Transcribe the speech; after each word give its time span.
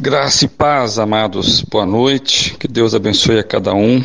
Graça 0.00 0.44
e 0.44 0.48
paz, 0.48 0.96
amados, 0.96 1.60
boa 1.60 1.84
noite, 1.84 2.54
que 2.56 2.68
Deus 2.68 2.94
abençoe 2.94 3.40
a 3.40 3.42
cada 3.42 3.74
um. 3.74 4.00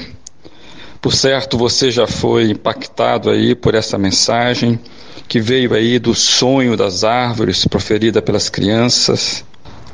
Por 1.00 1.14
certo, 1.14 1.56
você 1.56 1.92
já 1.92 2.08
foi 2.08 2.50
impactado 2.50 3.30
aí 3.30 3.54
por 3.54 3.76
essa 3.76 3.96
mensagem 3.96 4.80
que 5.28 5.40
veio 5.40 5.72
aí 5.76 6.00
do 6.00 6.16
sonho 6.16 6.76
das 6.76 7.04
árvores 7.04 7.66
proferida 7.66 8.24
pelas 8.24 8.50
crianças. 8.50 9.46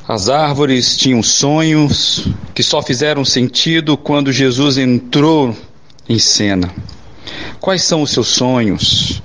As 0.08 0.30
árvores 0.30 0.96
tinham 0.96 1.22
sonhos 1.22 2.30
que 2.56 2.64
só 2.64 2.82
fizeram 2.82 3.26
sentido 3.26 3.98
quando 3.98 4.32
Jesus 4.32 4.78
entrou 4.78 5.54
em 6.08 6.18
cena. 6.18 6.74
Quais 7.60 7.84
são 7.84 8.04
os 8.04 8.12
seus 8.12 8.30
sonhos? 8.30 9.22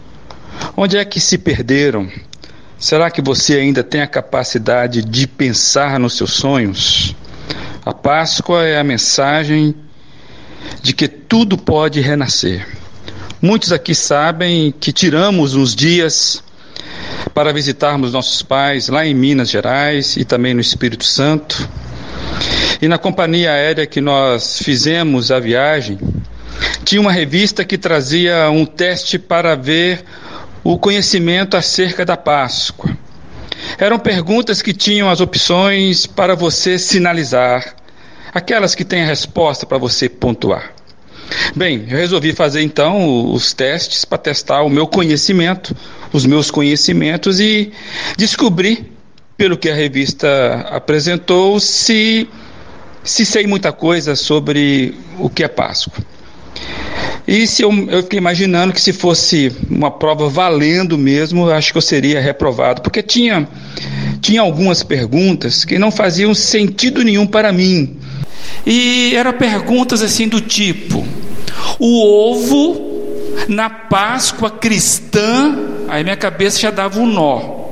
Onde 0.76 0.96
é 0.96 1.04
que 1.04 1.20
se 1.20 1.38
perderam? 1.38 2.10
Será 2.84 3.10
que 3.10 3.22
você 3.22 3.54
ainda 3.54 3.82
tem 3.82 4.02
a 4.02 4.06
capacidade 4.06 5.02
de 5.02 5.26
pensar 5.26 5.98
nos 5.98 6.18
seus 6.18 6.34
sonhos? 6.34 7.16
A 7.82 7.94
Páscoa 7.94 8.62
é 8.62 8.78
a 8.78 8.84
mensagem 8.84 9.74
de 10.82 10.92
que 10.92 11.08
tudo 11.08 11.56
pode 11.56 12.02
renascer. 12.02 12.68
Muitos 13.40 13.72
aqui 13.72 13.94
sabem 13.94 14.70
que 14.70 14.92
tiramos 14.92 15.54
uns 15.54 15.74
dias 15.74 16.44
para 17.32 17.54
visitarmos 17.54 18.12
nossos 18.12 18.42
pais 18.42 18.90
lá 18.90 19.06
em 19.06 19.14
Minas 19.14 19.48
Gerais 19.48 20.18
e 20.18 20.24
também 20.26 20.52
no 20.52 20.60
Espírito 20.60 21.06
Santo. 21.06 21.66
E 22.82 22.86
na 22.86 22.98
companhia 22.98 23.50
aérea 23.50 23.86
que 23.86 24.02
nós 24.02 24.58
fizemos 24.58 25.30
a 25.30 25.40
viagem, 25.40 25.98
tinha 26.84 27.00
uma 27.00 27.12
revista 27.12 27.64
que 27.64 27.78
trazia 27.78 28.50
um 28.50 28.66
teste 28.66 29.18
para 29.18 29.54
ver 29.54 30.04
o 30.64 30.78
conhecimento 30.78 31.56
acerca 31.58 32.04
da 32.04 32.16
Páscoa. 32.16 32.96
Eram 33.78 33.98
perguntas 33.98 34.62
que 34.62 34.72
tinham 34.72 35.10
as 35.10 35.20
opções 35.20 36.06
para 36.06 36.34
você 36.34 36.78
sinalizar, 36.78 37.76
aquelas 38.32 38.74
que 38.74 38.84
têm 38.84 39.02
a 39.02 39.06
resposta 39.06 39.66
para 39.66 39.76
você 39.76 40.08
pontuar. 40.08 40.72
Bem, 41.54 41.86
eu 41.88 41.96
resolvi 41.96 42.32
fazer 42.32 42.62
então 42.62 43.32
os 43.32 43.52
testes 43.52 44.04
para 44.04 44.18
testar 44.18 44.62
o 44.62 44.70
meu 44.70 44.86
conhecimento, 44.86 45.76
os 46.12 46.24
meus 46.24 46.50
conhecimentos 46.50 47.40
e 47.40 47.72
descobrir, 48.16 48.92
pelo 49.36 49.56
que 49.56 49.68
a 49.68 49.74
revista 49.74 50.66
apresentou, 50.70 51.58
se, 51.58 52.28
se 53.02 53.26
sei 53.26 53.46
muita 53.46 53.72
coisa 53.72 54.14
sobre 54.14 54.94
o 55.18 55.28
que 55.28 55.42
é 55.42 55.48
Páscoa. 55.48 56.04
E 57.26 57.46
se 57.46 57.62
eu, 57.62 57.72
eu 57.88 58.02
fiquei 58.02 58.18
imaginando 58.18 58.72
que 58.72 58.80
se 58.80 58.92
fosse 58.92 59.50
uma 59.70 59.90
prova 59.90 60.28
valendo 60.28 60.98
mesmo, 60.98 61.48
acho 61.48 61.72
que 61.72 61.78
eu 61.78 61.82
seria 61.82 62.20
reprovado, 62.20 62.82
porque 62.82 63.02
tinha, 63.02 63.48
tinha 64.20 64.42
algumas 64.42 64.82
perguntas 64.82 65.64
que 65.64 65.78
não 65.78 65.90
faziam 65.90 66.34
sentido 66.34 67.02
nenhum 67.02 67.26
para 67.26 67.50
mim. 67.50 67.96
E 68.66 69.14
eram 69.16 69.32
perguntas 69.32 70.02
assim 70.02 70.28
do 70.28 70.40
tipo: 70.40 71.06
o 71.78 72.30
ovo 72.30 72.94
na 73.48 73.70
Páscoa 73.70 74.50
cristã, 74.50 75.56
aí 75.88 76.02
minha 76.04 76.16
cabeça 76.16 76.58
já 76.58 76.70
dava 76.70 77.00
um 77.00 77.06
nó. 77.06 77.64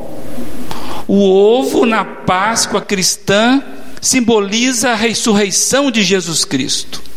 O 1.07 1.29
ovo 1.29 1.85
na 1.85 2.05
Páscoa 2.05 2.81
cristã 2.81 3.63
simboliza 4.01 4.91
a 4.91 4.95
ressurreição 4.95 5.91
de 5.91 6.03
Jesus 6.03 6.45
Cristo. 6.45 7.12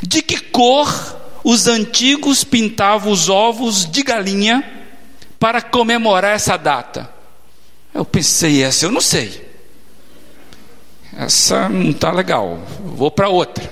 De 0.00 0.22
que 0.22 0.38
cor 0.38 0.88
os 1.42 1.66
antigos 1.66 2.44
pintavam 2.44 3.12
os 3.12 3.28
ovos 3.28 3.84
de 3.90 4.02
galinha 4.02 4.64
para 5.38 5.60
comemorar 5.60 6.36
essa 6.36 6.56
data? 6.56 7.12
Eu 7.92 8.04
pensei, 8.04 8.62
essa 8.62 8.86
eu 8.86 8.92
não 8.92 9.00
sei. 9.00 9.52
Essa 11.16 11.68
não 11.68 11.90
está 11.90 12.10
legal. 12.10 12.58
Vou 12.80 13.10
para 13.10 13.28
outra. 13.28 13.70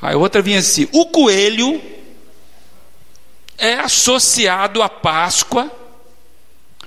Aí 0.00 0.16
outra 0.16 0.42
vinha 0.42 0.58
assim: 0.58 0.88
o 0.92 1.06
coelho 1.06 1.80
é 3.56 3.74
associado 3.74 4.82
à 4.82 4.88
Páscoa, 4.88 5.70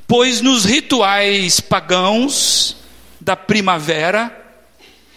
pois 0.05 0.41
nos 0.41 0.65
rituais 0.65 1.61
pagãos 1.61 2.75
da 3.21 3.37
primavera, 3.37 4.29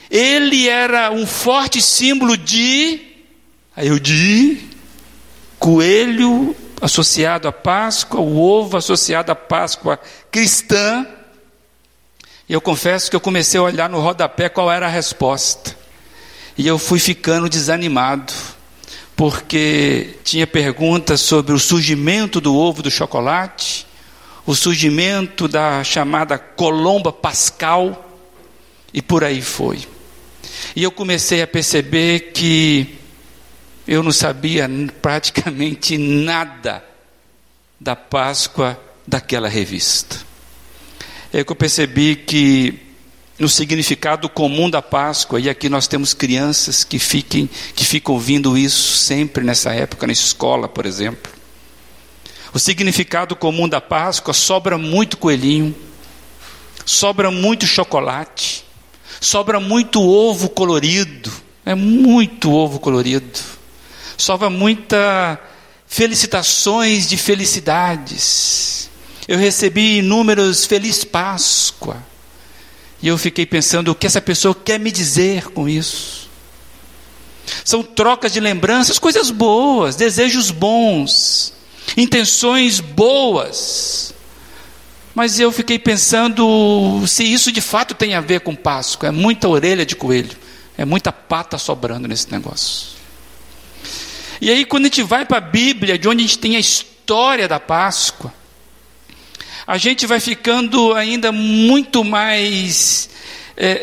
ele 0.09 0.69
era 0.69 1.11
um 1.11 1.27
forte 1.27 1.83
símbolo 1.83 2.37
de 2.37 3.08
Aí 3.79 3.87
eu 3.87 4.01
de 4.01 4.59
coelho 5.57 6.57
associado 6.81 7.47
à 7.47 7.53
Páscoa, 7.53 8.19
o 8.19 8.37
ovo 8.37 8.77
associado 8.77 9.31
à 9.31 9.37
Páscoa 9.37 10.01
cristã. 10.33 11.07
E 12.49 12.53
eu 12.53 12.61
confesso 12.61 13.09
que 13.09 13.15
eu 13.15 13.21
comecei 13.21 13.61
a 13.61 13.63
olhar 13.63 13.89
no 13.89 14.01
rodapé 14.01 14.49
qual 14.49 14.69
era 14.69 14.87
a 14.87 14.91
resposta. 14.91 15.77
E 16.57 16.67
eu 16.67 16.77
fui 16.77 16.99
ficando 16.99 17.49
desanimado, 17.49 18.33
porque 19.15 20.17
tinha 20.25 20.45
perguntas 20.45 21.21
sobre 21.21 21.53
o 21.53 21.59
surgimento 21.61 22.41
do 22.41 22.57
ovo 22.57 22.83
do 22.83 22.91
chocolate, 22.91 23.87
o 24.45 24.57
surgimento 24.57 25.47
da 25.47 25.85
chamada 25.85 26.37
colomba 26.37 27.13
pascal, 27.13 28.19
e 28.93 29.01
por 29.01 29.23
aí 29.23 29.41
foi. 29.41 29.87
E 30.75 30.83
eu 30.83 30.91
comecei 30.91 31.43
a 31.43 31.47
perceber 31.47 32.33
que 32.33 32.99
eu 33.89 34.03
não 34.03 34.13
sabia 34.13 34.69
praticamente 35.01 35.97
nada 35.97 36.85
da 37.81 37.97
Páscoa 37.97 38.79
daquela 39.07 39.49
revista. 39.49 40.19
É 41.33 41.43
que 41.43 41.51
eu 41.51 41.57
percebi 41.57 42.15
que 42.15 42.81
no 43.39 43.49
significado 43.49 44.29
comum 44.29 44.69
da 44.69 44.83
Páscoa, 44.83 45.41
e 45.41 45.49
aqui 45.49 45.71
nós 45.71 45.87
temos 45.87 46.13
crianças 46.13 46.85
que, 46.85 46.99
fiquem, 46.99 47.49
que 47.75 47.83
ficam 47.83 48.15
ouvindo 48.15 48.59
isso 48.59 48.99
sempre 48.99 49.43
nessa 49.43 49.73
época, 49.73 50.07
na 50.07 50.13
escola, 50.13 50.69
por 50.69 50.85
exemplo. 50.85 51.33
O 52.53 52.59
significado 52.59 53.35
comum 53.35 53.67
da 53.67 53.81
Páscoa 53.81 54.35
sobra 54.35 54.77
muito 54.77 55.17
coelhinho, 55.17 55.75
sobra 56.85 57.31
muito 57.31 57.67
chocolate, 57.67 58.65
sobra 59.19 59.59
muito 59.59 60.03
ovo 60.03 60.51
colorido, 60.51 61.33
é 61.65 61.75
muito 61.75 62.53
ovo 62.53 62.79
colorido 62.79 63.58
sova 64.19 64.51
muita 64.51 65.41
felicitações 65.87 67.09
de 67.09 67.17
felicidades. 67.17 68.91
Eu 69.27 69.39
recebi 69.39 69.99
inúmeros 69.99 70.67
Feliz 70.67 71.05
Páscoa. 71.05 71.97
E 73.01 73.07
eu 73.07 73.17
fiquei 73.17 73.47
pensando 73.47 73.93
o 73.93 73.95
que 73.95 74.07
essa 74.07 74.21
pessoa 74.21 74.55
quer 74.55 74.81
me 74.81 74.91
dizer 74.91 75.51
com 75.51 75.69
isso. 75.69 76.29
São 77.65 77.83
trocas 77.83 78.33
de 78.33 78.41
lembranças, 78.41 78.99
coisas 78.99 79.31
boas, 79.31 79.95
desejos 79.95 80.51
bons, 80.51 81.55
intenções 81.97 82.81
boas. 82.81 84.13
Mas 85.15 85.39
eu 85.39 85.53
fiquei 85.53 85.79
pensando 85.79 87.03
se 87.07 87.25
isso 87.25 87.53
de 87.53 87.61
fato 87.61 87.95
tem 87.95 88.15
a 88.15 88.21
ver 88.21 88.41
com 88.41 88.55
Páscoa. 88.55 89.09
É 89.09 89.13
muita 89.13 89.49
orelha 89.49 89.87
de 89.87 89.95
coelho, 89.95 90.37
é 90.77 90.85
muita 90.85 91.13
pata 91.13 91.57
sobrando 91.57 92.09
nesse 92.09 92.31
negócio. 92.31 92.98
E 94.41 94.51
aí, 94.51 94.65
quando 94.65 94.85
a 94.85 94.89
gente 94.89 95.03
vai 95.03 95.25
para 95.25 95.39
a 95.39 95.41
Bíblia, 95.41 95.99
de 95.99 96.09
onde 96.09 96.23
a 96.23 96.27
gente 96.27 96.39
tem 96.39 96.57
a 96.57 96.61
história 96.61 97.49
da 97.49 97.59
Páscoa, 97.59 98.33
a 99.67 99.77
gente 99.77 100.07
vai 100.07 100.21
ficando 100.21 100.95
ainda 100.95 101.33
muito 101.33 102.05
mais 102.05 103.11
é, 103.57 103.81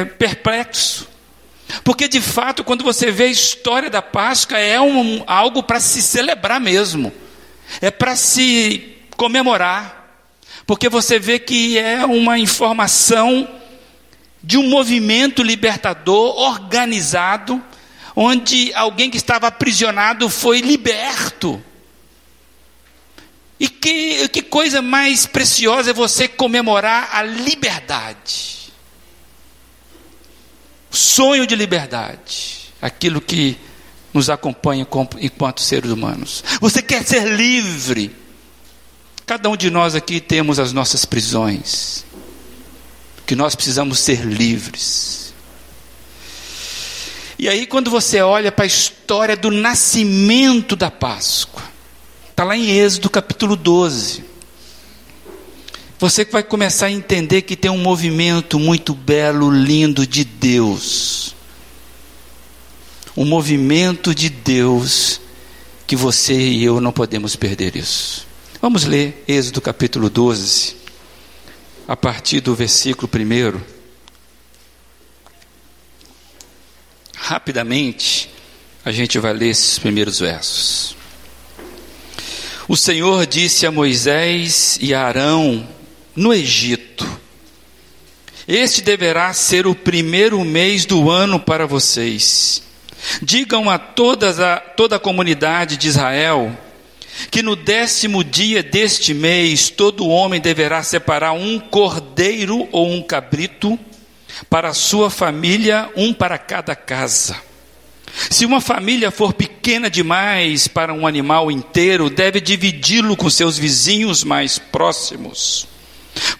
é, 0.00 0.04
perplexo. 0.04 1.08
Porque, 1.82 2.08
de 2.08 2.20
fato, 2.20 2.64
quando 2.64 2.84
você 2.84 3.10
vê 3.10 3.24
a 3.24 3.30
história 3.30 3.90
da 3.90 4.00
Páscoa, 4.00 4.56
é 4.56 4.80
um, 4.80 5.22
algo 5.26 5.62
para 5.62 5.80
se 5.80 6.00
celebrar 6.00 6.60
mesmo, 6.60 7.12
é 7.80 7.90
para 7.90 8.16
se 8.16 8.96
comemorar, 9.16 9.98
porque 10.64 10.88
você 10.88 11.18
vê 11.18 11.38
que 11.38 11.76
é 11.76 12.06
uma 12.06 12.38
informação 12.38 13.48
de 14.42 14.56
um 14.56 14.68
movimento 14.68 15.42
libertador 15.42 16.38
organizado 16.40 17.62
onde 18.20 18.74
alguém 18.74 19.08
que 19.08 19.16
estava 19.16 19.46
aprisionado 19.46 20.28
foi 20.28 20.60
liberto. 20.60 21.62
E 23.60 23.68
que, 23.68 24.28
que 24.28 24.42
coisa 24.42 24.82
mais 24.82 25.24
preciosa 25.24 25.90
é 25.90 25.92
você 25.92 26.26
comemorar 26.26 27.10
a 27.12 27.22
liberdade. 27.22 28.72
O 30.90 30.96
sonho 30.96 31.46
de 31.46 31.54
liberdade. 31.54 32.72
Aquilo 32.82 33.20
que 33.20 33.56
nos 34.12 34.28
acompanha 34.28 34.84
enquanto 35.20 35.60
seres 35.60 35.92
humanos. 35.92 36.42
Você 36.60 36.82
quer 36.82 37.04
ser 37.06 37.24
livre. 37.24 38.10
Cada 39.24 39.48
um 39.48 39.56
de 39.56 39.70
nós 39.70 39.94
aqui 39.94 40.20
temos 40.20 40.58
as 40.58 40.72
nossas 40.72 41.04
prisões. 41.04 42.04
Que 43.24 43.36
nós 43.36 43.54
precisamos 43.54 44.00
ser 44.00 44.24
livres. 44.24 45.27
E 47.38 47.48
aí, 47.48 47.66
quando 47.66 47.88
você 47.88 48.20
olha 48.20 48.50
para 48.50 48.64
a 48.64 48.66
história 48.66 49.36
do 49.36 49.48
nascimento 49.48 50.74
da 50.74 50.90
Páscoa, 50.90 51.62
está 52.30 52.42
lá 52.42 52.56
em 52.56 52.68
Êxodo 52.68 53.08
capítulo 53.08 53.54
12. 53.54 54.24
você 56.00 56.24
vai 56.24 56.42
começar 56.42 56.86
a 56.86 56.90
entender 56.90 57.42
que 57.42 57.54
tem 57.54 57.70
um 57.70 57.78
movimento 57.78 58.58
muito 58.58 58.92
belo, 58.92 59.52
lindo 59.52 60.04
de 60.04 60.24
Deus. 60.24 61.32
Um 63.16 63.24
movimento 63.24 64.12
de 64.12 64.28
Deus 64.28 65.20
que 65.86 65.94
você 65.94 66.34
e 66.34 66.64
eu 66.64 66.80
não 66.80 66.90
podemos 66.90 67.36
perder 67.36 67.76
isso. 67.76 68.26
Vamos 68.60 68.84
ler 68.84 69.22
Êxodo 69.28 69.60
capítulo 69.60 70.10
12, 70.10 70.74
a 71.86 71.96
partir 71.96 72.40
do 72.40 72.52
versículo 72.52 73.08
1. 73.08 73.77
Rapidamente, 77.20 78.30
a 78.84 78.92
gente 78.92 79.18
vai 79.18 79.32
ler 79.32 79.48
esses 79.48 79.78
primeiros 79.78 80.20
versos. 80.20 80.96
O 82.66 82.76
Senhor 82.76 83.26
disse 83.26 83.66
a 83.66 83.72
Moisés 83.72 84.78
e 84.80 84.94
a 84.94 85.02
Arão 85.02 85.68
no 86.14 86.32
Egito: 86.32 87.06
Este 88.46 88.80
deverá 88.80 89.32
ser 89.34 89.66
o 89.66 89.74
primeiro 89.74 90.42
mês 90.44 90.86
do 90.86 91.10
ano 91.10 91.40
para 91.40 91.66
vocês. 91.66 92.62
Digam 93.20 93.68
a, 93.68 93.78
todas 93.78 94.40
a 94.40 94.56
toda 94.58 94.96
a 94.96 95.00
comunidade 95.00 95.76
de 95.76 95.88
Israel 95.88 96.56
que 97.30 97.42
no 97.42 97.56
décimo 97.56 98.22
dia 98.22 98.62
deste 98.62 99.12
mês 99.12 99.70
todo 99.70 100.08
homem 100.08 100.40
deverá 100.40 100.82
separar 100.82 101.32
um 101.32 101.58
cordeiro 101.58 102.68
ou 102.70 102.88
um 102.90 103.02
cabrito 103.02 103.78
para 104.48 104.68
a 104.68 104.74
sua 104.74 105.10
família, 105.10 105.90
um 105.96 106.12
para 106.12 106.38
cada 106.38 106.74
casa. 106.74 107.36
Se 108.30 108.44
uma 108.44 108.60
família 108.60 109.10
for 109.10 109.32
pequena 109.32 109.90
demais 109.90 110.66
para 110.66 110.92
um 110.92 111.06
animal 111.06 111.50
inteiro, 111.50 112.10
deve 112.10 112.40
dividi-lo 112.40 113.16
com 113.16 113.28
seus 113.30 113.58
vizinhos 113.58 114.24
mais 114.24 114.58
próximos, 114.58 115.68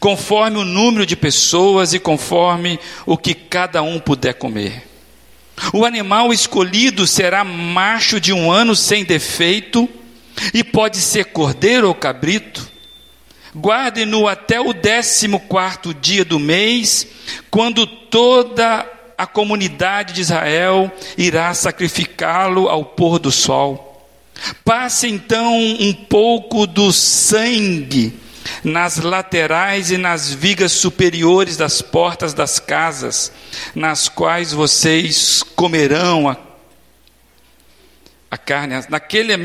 conforme 0.00 0.58
o 0.58 0.64
número 0.64 1.06
de 1.06 1.14
pessoas 1.14 1.94
e 1.94 1.98
conforme 1.98 2.80
o 3.06 3.16
que 3.16 3.34
cada 3.34 3.82
um 3.82 3.98
puder 3.98 4.34
comer. 4.34 4.86
O 5.72 5.84
animal 5.84 6.32
escolhido 6.32 7.06
será 7.06 7.44
macho 7.44 8.20
de 8.20 8.32
um 8.32 8.50
ano 8.50 8.74
sem 8.74 9.04
defeito, 9.04 9.88
e 10.54 10.62
pode 10.62 10.98
ser 10.98 11.26
cordeiro 11.26 11.88
ou 11.88 11.94
cabrito. 11.94 12.77
Guardem-no 13.58 14.28
até 14.28 14.60
o 14.60 14.72
décimo 14.72 15.40
quarto 15.40 15.92
dia 15.92 16.24
do 16.24 16.38
mês, 16.38 17.06
quando 17.50 17.86
toda 17.86 18.88
a 19.16 19.26
comunidade 19.26 20.14
de 20.14 20.20
Israel 20.20 20.90
irá 21.16 21.52
sacrificá-lo 21.52 22.68
ao 22.68 22.84
pôr 22.84 23.18
do 23.18 23.32
sol. 23.32 24.08
Passe 24.64 25.08
então 25.08 25.52
um 25.58 25.92
pouco 25.92 26.66
do 26.68 26.92
sangue 26.92 28.16
nas 28.62 28.98
laterais 28.98 29.90
e 29.90 29.98
nas 29.98 30.32
vigas 30.32 30.72
superiores 30.72 31.56
das 31.56 31.82
portas 31.82 32.32
das 32.32 32.60
casas, 32.60 33.32
nas 33.74 34.08
quais 34.08 34.52
vocês 34.52 35.42
comerão 35.42 36.28
a, 36.28 36.36
a 38.30 38.38
carne, 38.38 38.80
naquele, 38.88 39.36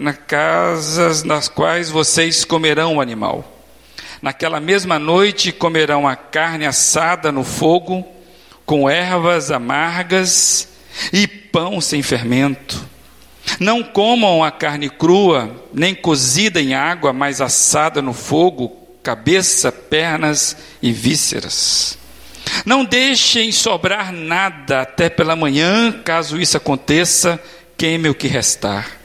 nas 0.00 0.16
casas 0.16 1.22
nas 1.22 1.46
quais 1.46 1.90
vocês 1.90 2.42
comerão 2.42 2.96
o 2.96 3.00
animal. 3.02 3.44
Naquela 4.22 4.58
mesma 4.58 4.98
noite 4.98 5.52
comerão 5.52 6.08
a 6.08 6.16
carne 6.16 6.64
assada 6.64 7.30
no 7.30 7.44
fogo, 7.44 8.06
com 8.64 8.88
ervas 8.88 9.50
amargas 9.50 10.68
e 11.12 11.26
pão 11.26 11.82
sem 11.82 12.02
fermento. 12.02 12.82
Não 13.58 13.82
comam 13.82 14.42
a 14.42 14.50
carne 14.50 14.88
crua, 14.88 15.66
nem 15.72 15.94
cozida 15.94 16.62
em 16.62 16.72
água, 16.72 17.12
mas 17.12 17.42
assada 17.42 18.00
no 18.00 18.14
fogo, 18.14 18.74
cabeça, 19.02 19.70
pernas 19.70 20.56
e 20.80 20.92
vísceras. 20.92 21.98
Não 22.64 22.86
deixem 22.86 23.52
sobrar 23.52 24.12
nada 24.12 24.80
até 24.80 25.10
pela 25.10 25.36
manhã, 25.36 25.92
caso 25.92 26.40
isso 26.40 26.56
aconteça, 26.56 27.38
queime 27.76 28.08
o 28.08 28.14
que 28.14 28.28
restar. 28.28 28.99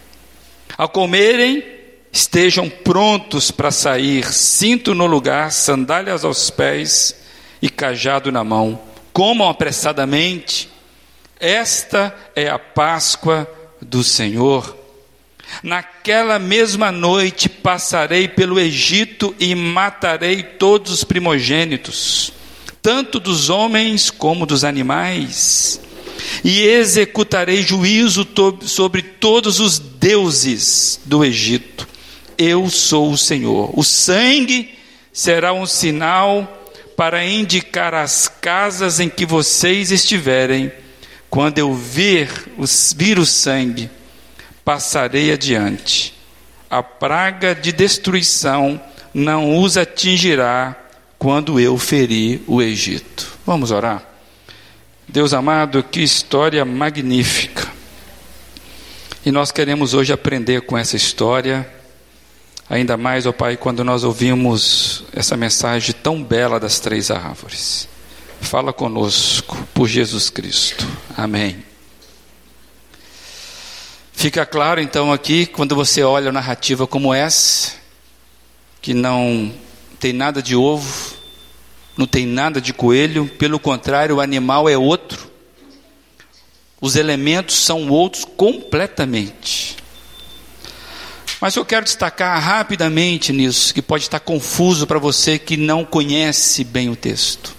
Ao 0.77 0.89
comerem, 0.89 1.63
estejam 2.11 2.69
prontos 2.69 3.51
para 3.51 3.71
sair, 3.71 4.31
cinto 4.31 4.93
no 4.93 5.05
lugar, 5.05 5.51
sandálias 5.51 6.25
aos 6.25 6.49
pés 6.49 7.15
e 7.61 7.69
cajado 7.69 8.31
na 8.31 8.43
mão 8.43 8.79
comam 9.15 9.47
apressadamente. 9.47 10.67
Esta 11.39 12.13
é 12.35 12.49
a 12.49 12.59
Páscoa 12.59 13.49
do 13.81 14.03
Senhor. 14.03 14.75
Naquela 15.63 16.37
mesma 16.37 16.91
noite 16.91 17.47
passarei 17.47 18.27
pelo 18.27 18.59
Egito 18.59 19.33
e 19.39 19.55
matarei 19.55 20.43
todos 20.43 20.91
os 20.91 21.05
primogênitos, 21.05 22.33
tanto 22.81 23.17
dos 23.17 23.49
homens 23.49 24.11
como 24.11 24.45
dos 24.45 24.65
animais, 24.65 25.79
e 26.43 26.63
executarei 26.63 27.61
juízo 27.63 28.27
sobre 28.61 29.01
todos 29.01 29.59
os 29.59 29.79
deuses 29.79 30.99
do 31.05 31.23
Egito. 31.23 31.87
Eu 32.37 32.69
sou 32.69 33.11
o 33.11 33.17
Senhor. 33.17 33.71
O 33.77 33.83
sangue 33.83 34.73
será 35.11 35.53
um 35.53 35.65
sinal 35.65 36.63
para 36.95 37.25
indicar 37.25 37.93
as 37.93 38.27
casas 38.27 38.99
em 38.99 39.09
que 39.09 39.25
vocês 39.25 39.91
estiverem, 39.91 40.71
quando 41.29 41.59
eu 41.59 41.73
vir, 41.73 42.29
vir 42.95 43.19
o 43.19 43.25
sangue, 43.25 43.89
passarei 44.63 45.31
adiante. 45.31 46.13
A 46.69 46.81
praga 46.81 47.53
de 47.53 47.71
destruição 47.71 48.81
não 49.13 49.59
os 49.61 49.77
atingirá 49.77 50.75
quando 51.17 51.59
eu 51.59 51.77
ferir 51.77 52.41
o 52.47 52.61
Egito. 52.61 53.37
Vamos 53.45 53.71
orar? 53.71 54.14
Deus 55.07 55.33
amado, 55.33 55.83
que 55.83 56.01
história 56.01 56.63
magnífica. 56.65 57.71
E 59.25 59.31
nós 59.31 59.51
queremos 59.51 59.93
hoje 59.93 60.13
aprender 60.13 60.61
com 60.61 60.77
essa 60.77 60.95
história 60.95 61.67
Ainda 62.69 62.97
mais, 62.97 63.27
ó 63.27 63.31
Pai, 63.31 63.57
quando 63.57 63.83
nós 63.83 64.03
ouvimos 64.03 65.03
essa 65.13 65.37
mensagem 65.37 65.93
tão 66.01 66.23
bela 66.23 66.59
das 66.59 66.79
três 66.79 67.11
árvores. 67.11 67.87
Fala 68.41 68.73
conosco 68.73 69.55
por 69.71 69.87
Jesus 69.87 70.31
Cristo. 70.31 70.85
Amém. 71.15 71.63
Fica 74.13 74.45
claro 74.47 74.81
então 74.81 75.13
aqui, 75.13 75.45
quando 75.45 75.75
você 75.75 76.01
olha 76.01 76.29
a 76.29 76.33
narrativa 76.33 76.87
como 76.87 77.13
essa, 77.13 77.73
que 78.81 78.95
não 78.95 79.53
tem 79.99 80.11
nada 80.11 80.41
de 80.41 80.55
ovo, 80.55 81.14
não 81.97 82.05
tem 82.05 82.25
nada 82.25 82.59
de 82.59 82.73
coelho, 82.73 83.27
pelo 83.37 83.59
contrário, 83.59 84.15
o 84.17 84.21
animal 84.21 84.67
é 84.67 84.77
outro. 84.77 85.31
Os 86.81 86.95
elementos 86.95 87.55
são 87.55 87.89
outros 87.89 88.25
completamente. 88.25 89.77
Mas 91.39 91.55
eu 91.55 91.65
quero 91.65 91.85
destacar 91.85 92.41
rapidamente 92.41 93.31
nisso, 93.31 93.73
que 93.73 93.81
pode 93.81 94.03
estar 94.03 94.19
confuso 94.19 94.85
para 94.85 94.99
você 94.99 95.39
que 95.39 95.57
não 95.57 95.85
conhece 95.85 96.63
bem 96.63 96.89
o 96.89 96.95
texto. 96.95 97.55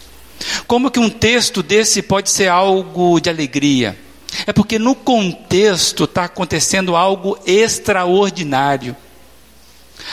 Como 0.67 0.91
que 0.91 1.01
um 1.01 1.11
texto 1.11 1.63
desse 1.63 2.03
pode 2.03 2.31
ser 2.31 2.49
algo 2.49 3.19
de 3.21 3.31
alegria? 3.31 3.99
É 4.47 4.53
porque 4.53 4.79
no 4.79 4.95
contexto 4.95 6.05
está 6.05 6.25
acontecendo 6.25 6.95
algo 6.95 7.39
extraordinário. 7.47 8.95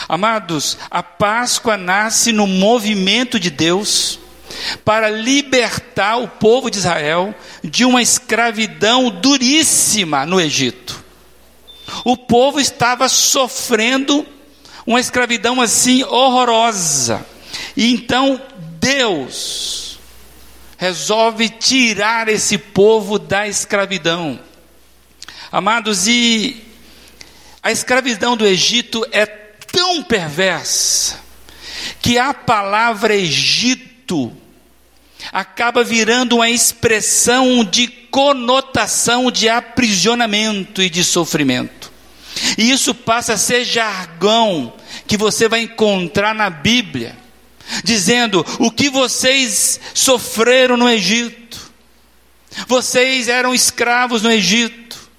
Amados, 0.08 0.78
a 0.90 1.04
Páscoa 1.04 1.78
nasce 1.78 2.32
no 2.32 2.48
movimento 2.48 3.40
de 3.40 3.50
Deus 3.50 4.20
para 4.84 5.10
libertar 5.10 6.18
o 6.18 6.28
povo 6.28 6.70
de 6.70 6.78
Israel 6.78 7.34
de 7.64 7.86
uma 7.86 8.02
escravidão 8.02 9.10
duríssima 9.10 10.26
no 10.26 10.40
Egito. 10.40 11.04
O 12.04 12.18
povo 12.18 12.60
estava 12.60 13.08
sofrendo 13.08 14.26
uma 14.86 15.00
escravidão 15.00 15.62
assim 15.62 16.04
horrorosa. 16.04 17.26
E 17.76 17.94
então 17.94 18.42
Deus 18.80 20.00
resolve 20.78 21.50
tirar 21.50 22.28
esse 22.28 22.58
povo 22.58 23.18
da 23.18 23.48
escravidão. 23.48 24.40
Amados, 25.52 26.08
e 26.08 26.64
a 27.62 27.72
escravidão 27.72 28.36
do 28.36 28.46
Egito 28.46 29.06
é 29.12 29.26
tão 29.26 30.04
perversa 30.04 31.22
que 32.02 32.18
a 32.18 32.34
palavra 32.34 33.16
Egito 33.16 34.36
acaba 35.32 35.84
virando 35.84 36.38
uma 36.38 36.50
expressão 36.50 37.64
de 37.64 37.88
conotação 37.88 39.32
de 39.32 39.50
aprisionamento 39.50 40.82
e 40.82 40.90
de 40.90 41.04
sofrimento. 41.04 41.92
E 42.58 42.72
isso 42.72 42.94
passa 42.94 43.34
a 43.34 43.38
ser 43.38 43.64
jargão 43.64 44.74
que 45.08 45.18
você 45.18 45.48
vai 45.48 45.62
encontrar 45.62 46.34
na 46.34 46.50
Bíblia, 46.50 47.18
dizendo 47.84 48.46
o 48.60 48.72
que 48.72 48.90
vocês 48.90 49.80
sofreram 49.94 50.78
no 50.78 50.90
Egito. 50.90 51.72
Vocês 52.68 53.28
eram 53.28 53.54
escravos 53.54 54.22
no 54.22 54.32
Egito. 54.32 55.10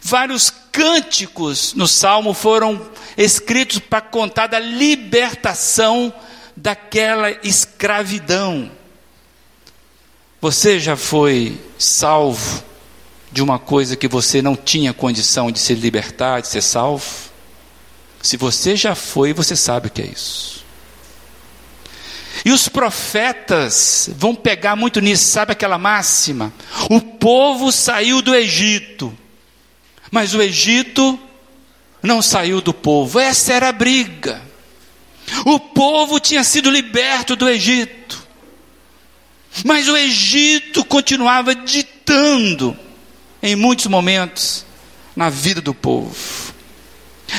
Vários 0.00 0.50
cânticos 0.72 1.74
no 1.74 1.88
Salmo 1.88 2.32
foram 2.32 2.80
escritos 3.16 3.78
para 3.78 4.00
contar 4.00 4.46
da 4.46 4.58
libertação 4.58 6.12
daquela 6.56 7.30
escravidão. 7.42 8.70
Você 10.46 10.78
já 10.78 10.94
foi 10.94 11.60
salvo 11.76 12.62
de 13.32 13.42
uma 13.42 13.58
coisa 13.58 13.96
que 13.96 14.06
você 14.06 14.40
não 14.40 14.54
tinha 14.54 14.94
condição 14.94 15.50
de 15.50 15.58
se 15.58 15.74
libertar, 15.74 16.40
de 16.40 16.46
ser 16.46 16.62
salvo? 16.62 17.04
Se 18.22 18.36
você 18.36 18.76
já 18.76 18.94
foi, 18.94 19.32
você 19.32 19.56
sabe 19.56 19.88
o 19.88 19.90
que 19.90 20.02
é 20.02 20.06
isso. 20.06 20.64
E 22.44 22.52
os 22.52 22.68
profetas 22.68 24.08
vão 24.16 24.36
pegar 24.36 24.76
muito 24.76 25.00
nisso, 25.00 25.24
sabe 25.24 25.50
aquela 25.50 25.78
máxima? 25.78 26.54
O 26.88 27.00
povo 27.00 27.72
saiu 27.72 28.22
do 28.22 28.32
Egito, 28.32 29.12
mas 30.12 30.32
o 30.32 30.40
Egito 30.40 31.18
não 32.00 32.22
saiu 32.22 32.60
do 32.60 32.72
povo. 32.72 33.18
Essa 33.18 33.52
era 33.52 33.70
a 33.70 33.72
briga. 33.72 34.40
O 35.44 35.58
povo 35.58 36.20
tinha 36.20 36.44
sido 36.44 36.70
liberto 36.70 37.34
do 37.34 37.48
Egito, 37.48 38.25
mas 39.64 39.88
o 39.88 39.96
Egito 39.96 40.84
continuava 40.84 41.54
ditando, 41.54 42.76
em 43.42 43.56
muitos 43.56 43.86
momentos, 43.86 44.64
na 45.14 45.30
vida 45.30 45.60
do 45.60 45.74
povo. 45.74 46.14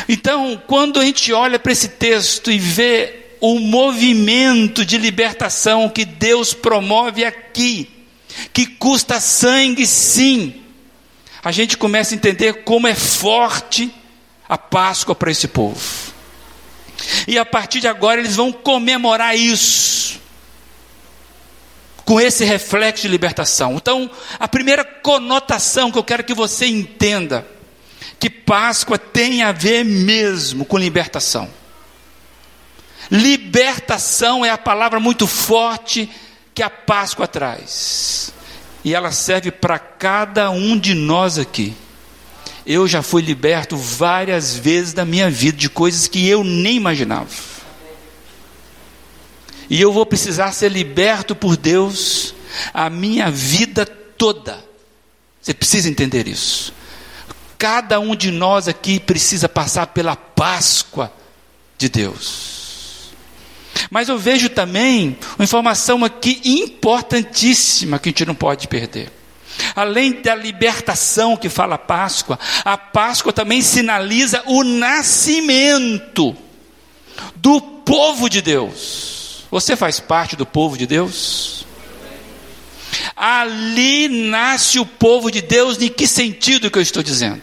Então, 0.08 0.62
quando 0.68 1.00
a 1.00 1.06
gente 1.06 1.32
olha 1.32 1.60
para 1.60 1.72
esse 1.72 1.90
texto 1.90 2.52
e 2.52 2.58
vê 2.58 3.28
o 3.40 3.60
movimento 3.60 4.84
de 4.86 4.98
libertação 4.98 5.90
que 5.90 6.06
Deus 6.06 6.54
promove 6.54 7.24
aqui, 7.24 7.90
que 8.54 8.66
custa 8.66 9.20
sangue 9.20 9.86
sim, 9.86 10.62
a 11.44 11.52
gente 11.52 11.78
começa 11.78 12.14
a 12.14 12.18
entender 12.18 12.64
como 12.64 12.88
é 12.88 12.96
forte 12.96 13.92
a 14.50 14.58
Páscoa 14.58 15.16
para 15.16 15.32
esse 15.32 15.48
povo. 15.48 15.80
E 17.28 17.38
a 17.38 17.46
partir 17.46 17.80
de 17.80 17.88
agora 17.88 18.20
eles 18.20 18.36
vão 18.36 18.52
comemorar 18.52 19.38
isso, 19.38 20.20
com 22.08 22.22
esse 22.22 22.46
reflexo 22.46 23.02
de 23.02 23.10
libertação. 23.10 23.76
Então, 23.76 24.10
a 24.40 24.48
primeira 24.48 24.86
conotação 24.86 25.92
que 25.92 25.98
eu 25.98 26.04
quero 26.06 26.24
que 26.24 26.34
você 26.34 26.66
entenda, 26.66 27.46
que 28.18 28.30
Páscoa 28.30 28.98
tem 28.98 29.44
a 29.44 29.52
ver 29.52 29.84
mesmo 29.84 30.64
com 30.64 30.78
libertação. 30.78 31.50
Libertação 33.12 34.46
é 34.46 34.50
a 34.50 34.58
palavra 34.58 35.02
muito 35.02 35.28
forte 35.28 36.10
que 36.56 36.64
a 36.64 36.70
Páscoa 36.70 37.28
traz. 37.28 38.32
E 38.86 38.96
ela 38.96 39.12
serve 39.12 39.52
para 39.52 39.78
cada 39.78 40.50
um 40.50 40.80
de 40.80 40.94
nós 40.94 41.38
aqui. 41.38 41.76
Eu 42.66 42.88
já 42.88 43.02
fui 43.02 43.22
liberto 43.22 43.76
várias 43.76 44.56
vezes 44.56 44.94
da 44.94 45.04
minha 45.04 45.30
vida 45.30 45.58
de 45.58 45.70
coisas 45.70 46.08
que 46.08 46.26
eu 46.26 46.42
nem 46.42 46.78
imaginava. 46.78 47.57
E 49.70 49.82
eu 49.82 49.92
vou 49.92 50.06
precisar 50.06 50.52
ser 50.52 50.72
liberto 50.72 51.36
por 51.36 51.58
Deus 51.58 52.34
a 52.74 52.90
minha 52.90 53.30
vida 53.30 53.86
toda. 53.86 54.64
Você 55.42 55.54
precisa 55.54 55.90
entender 55.90 56.28
isso. 56.28 56.74
Cada 57.58 58.00
um 58.00 58.16
de 58.16 58.32
nós 58.32 58.68
aqui 58.68 59.00
precisa 59.00 59.50
passar 59.50 59.88
pela 59.88 60.16
Páscoa 60.16 61.12
de 61.78 61.90
Deus. 61.90 63.12
Mas 63.90 64.10
eu 64.10 64.18
vejo 64.18 64.50
também 64.50 65.18
uma 65.38 65.44
informação 65.44 66.04
aqui 66.04 66.42
importantíssima 66.44 68.00
que 68.00 68.10
a 68.10 68.12
gente 68.12 68.26
não 68.26 68.36
pode 68.36 68.68
perder. 68.68 69.12
Além 69.76 70.22
da 70.22 70.36
libertação 70.36 71.36
que 71.36 71.50
fala 71.50 71.76
a 71.76 71.80
Páscoa, 71.80 72.38
a 72.64 72.78
Páscoa 72.78 73.34
também 73.34 73.62
sinaliza 73.62 74.44
o 74.46 74.64
nascimento 74.64 76.36
do 77.36 77.60
povo 77.60 78.30
de 78.30 78.42
Deus. 78.42 79.17
Você 79.50 79.76
faz 79.76 80.00
parte 80.00 80.36
do 80.36 80.46
povo 80.46 80.78
de 80.78 80.86
Deus? 80.86 81.66
Ali 83.16 84.08
nasce 84.08 84.80
o 84.80 84.86
povo 84.86 85.32
de 85.32 85.42
Deus, 85.42 85.82
em 85.82 85.90
que 85.90 86.06
sentido 86.08 86.70
que 86.70 86.78
eu 86.78 86.82
estou 86.82 87.02
dizendo? 87.02 87.42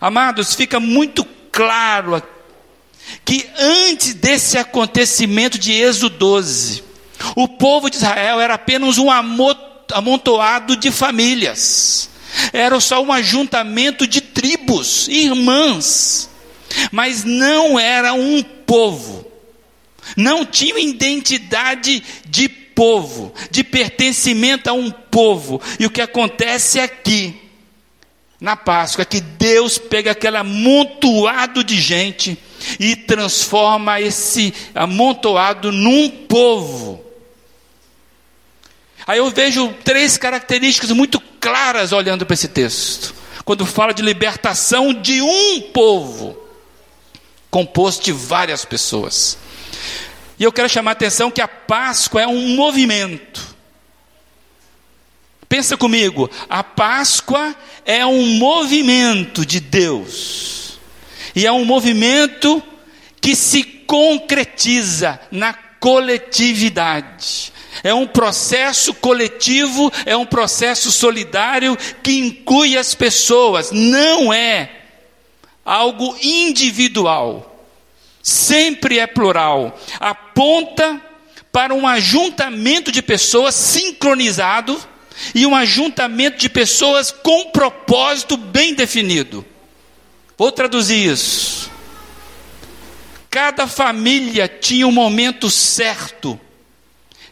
Amados, 0.00 0.54
fica 0.54 0.78
muito 0.78 1.24
claro 1.50 2.22
que 3.24 3.48
antes 3.58 4.14
desse 4.14 4.58
acontecimento 4.58 5.58
de 5.58 5.72
Êxodo 5.72 6.16
12, 6.16 6.84
o 7.34 7.48
povo 7.48 7.90
de 7.90 7.96
Israel 7.96 8.40
era 8.40 8.54
apenas 8.54 8.98
um 8.98 9.08
amontoado 9.10 10.76
de 10.76 10.90
famílias, 10.90 12.08
era 12.52 12.78
só 12.80 13.02
um 13.02 13.12
ajuntamento 13.12 14.06
de 14.06 14.20
tribos, 14.20 15.08
irmãs, 15.08 16.30
mas 16.92 17.24
não 17.24 17.78
era 17.78 18.12
um 18.12 18.42
povo, 18.42 19.29
não 20.16 20.44
tinha 20.44 20.78
identidade 20.78 22.02
de 22.26 22.48
povo, 22.48 23.32
de 23.50 23.62
pertencimento 23.62 24.68
a 24.70 24.72
um 24.72 24.90
povo, 24.90 25.60
e 25.78 25.86
o 25.86 25.90
que 25.90 26.00
acontece 26.00 26.80
aqui, 26.80 27.34
na 28.40 28.56
Páscoa, 28.56 29.02
é 29.02 29.04
que 29.04 29.20
Deus 29.20 29.78
pega 29.78 30.12
aquele 30.12 30.36
amontoado 30.36 31.62
de 31.62 31.80
gente, 31.80 32.38
e 32.78 32.96
transforma 32.96 34.00
esse 34.00 34.52
amontoado 34.74 35.72
num 35.72 36.08
povo. 36.10 37.04
Aí 39.06 39.18
eu 39.18 39.30
vejo 39.30 39.74
três 39.82 40.16
características 40.16 40.90
muito 40.90 41.20
claras 41.40 41.92
olhando 41.92 42.26
para 42.26 42.34
esse 42.34 42.48
texto. 42.48 43.14
Quando 43.44 43.66
fala 43.66 43.92
de 43.92 44.02
libertação 44.02 44.92
de 44.92 45.20
um 45.20 45.60
povo, 45.72 46.36
composto 47.50 48.04
de 48.04 48.12
várias 48.12 48.64
pessoas. 48.64 49.38
E 50.40 50.42
eu 50.42 50.50
quero 50.50 50.68
chamar 50.70 50.92
a 50.92 50.92
atenção 50.92 51.30
que 51.30 51.42
a 51.42 51.46
Páscoa 51.46 52.22
é 52.22 52.26
um 52.26 52.56
movimento. 52.56 53.54
Pensa 55.46 55.76
comigo, 55.76 56.30
a 56.48 56.64
Páscoa 56.64 57.54
é 57.84 58.06
um 58.06 58.38
movimento 58.38 59.44
de 59.44 59.60
Deus 59.60 60.78
e 61.36 61.46
é 61.46 61.52
um 61.52 61.66
movimento 61.66 62.62
que 63.20 63.36
se 63.36 63.62
concretiza 63.62 65.20
na 65.30 65.52
coletividade. 65.52 67.52
É 67.82 67.92
um 67.92 68.06
processo 68.06 68.94
coletivo, 68.94 69.92
é 70.06 70.16
um 70.16 70.24
processo 70.24 70.90
solidário 70.90 71.76
que 72.02 72.12
inclui 72.12 72.78
as 72.78 72.94
pessoas, 72.94 73.72
não 73.72 74.32
é 74.32 74.70
algo 75.64 76.16
individual. 76.22 77.49
Sempre 78.22 78.98
é 78.98 79.06
plural. 79.06 79.78
Aponta 79.98 81.00
para 81.50 81.74
um 81.74 81.86
ajuntamento 81.86 82.92
de 82.92 83.02
pessoas 83.02 83.54
sincronizado 83.54 84.80
e 85.34 85.46
um 85.46 85.54
ajuntamento 85.54 86.38
de 86.38 86.48
pessoas 86.48 87.10
com 87.10 87.50
propósito 87.50 88.36
bem 88.36 88.74
definido. 88.74 89.44
Vou 90.36 90.50
traduzir 90.50 91.06
isso. 91.10 91.70
Cada 93.28 93.66
família 93.66 94.48
tinha 94.48 94.86
um 94.86 94.92
momento 94.92 95.50
certo 95.50 96.40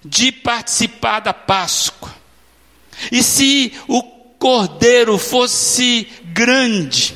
de 0.05 0.31
participar 0.31 1.21
da 1.21 1.35
Páscoa. 1.35 2.15
E 3.11 3.23
se 3.23 3.73
o 3.89 4.03
cordeiro 4.03 5.19
fosse 5.19 6.07
grande, 6.25 7.15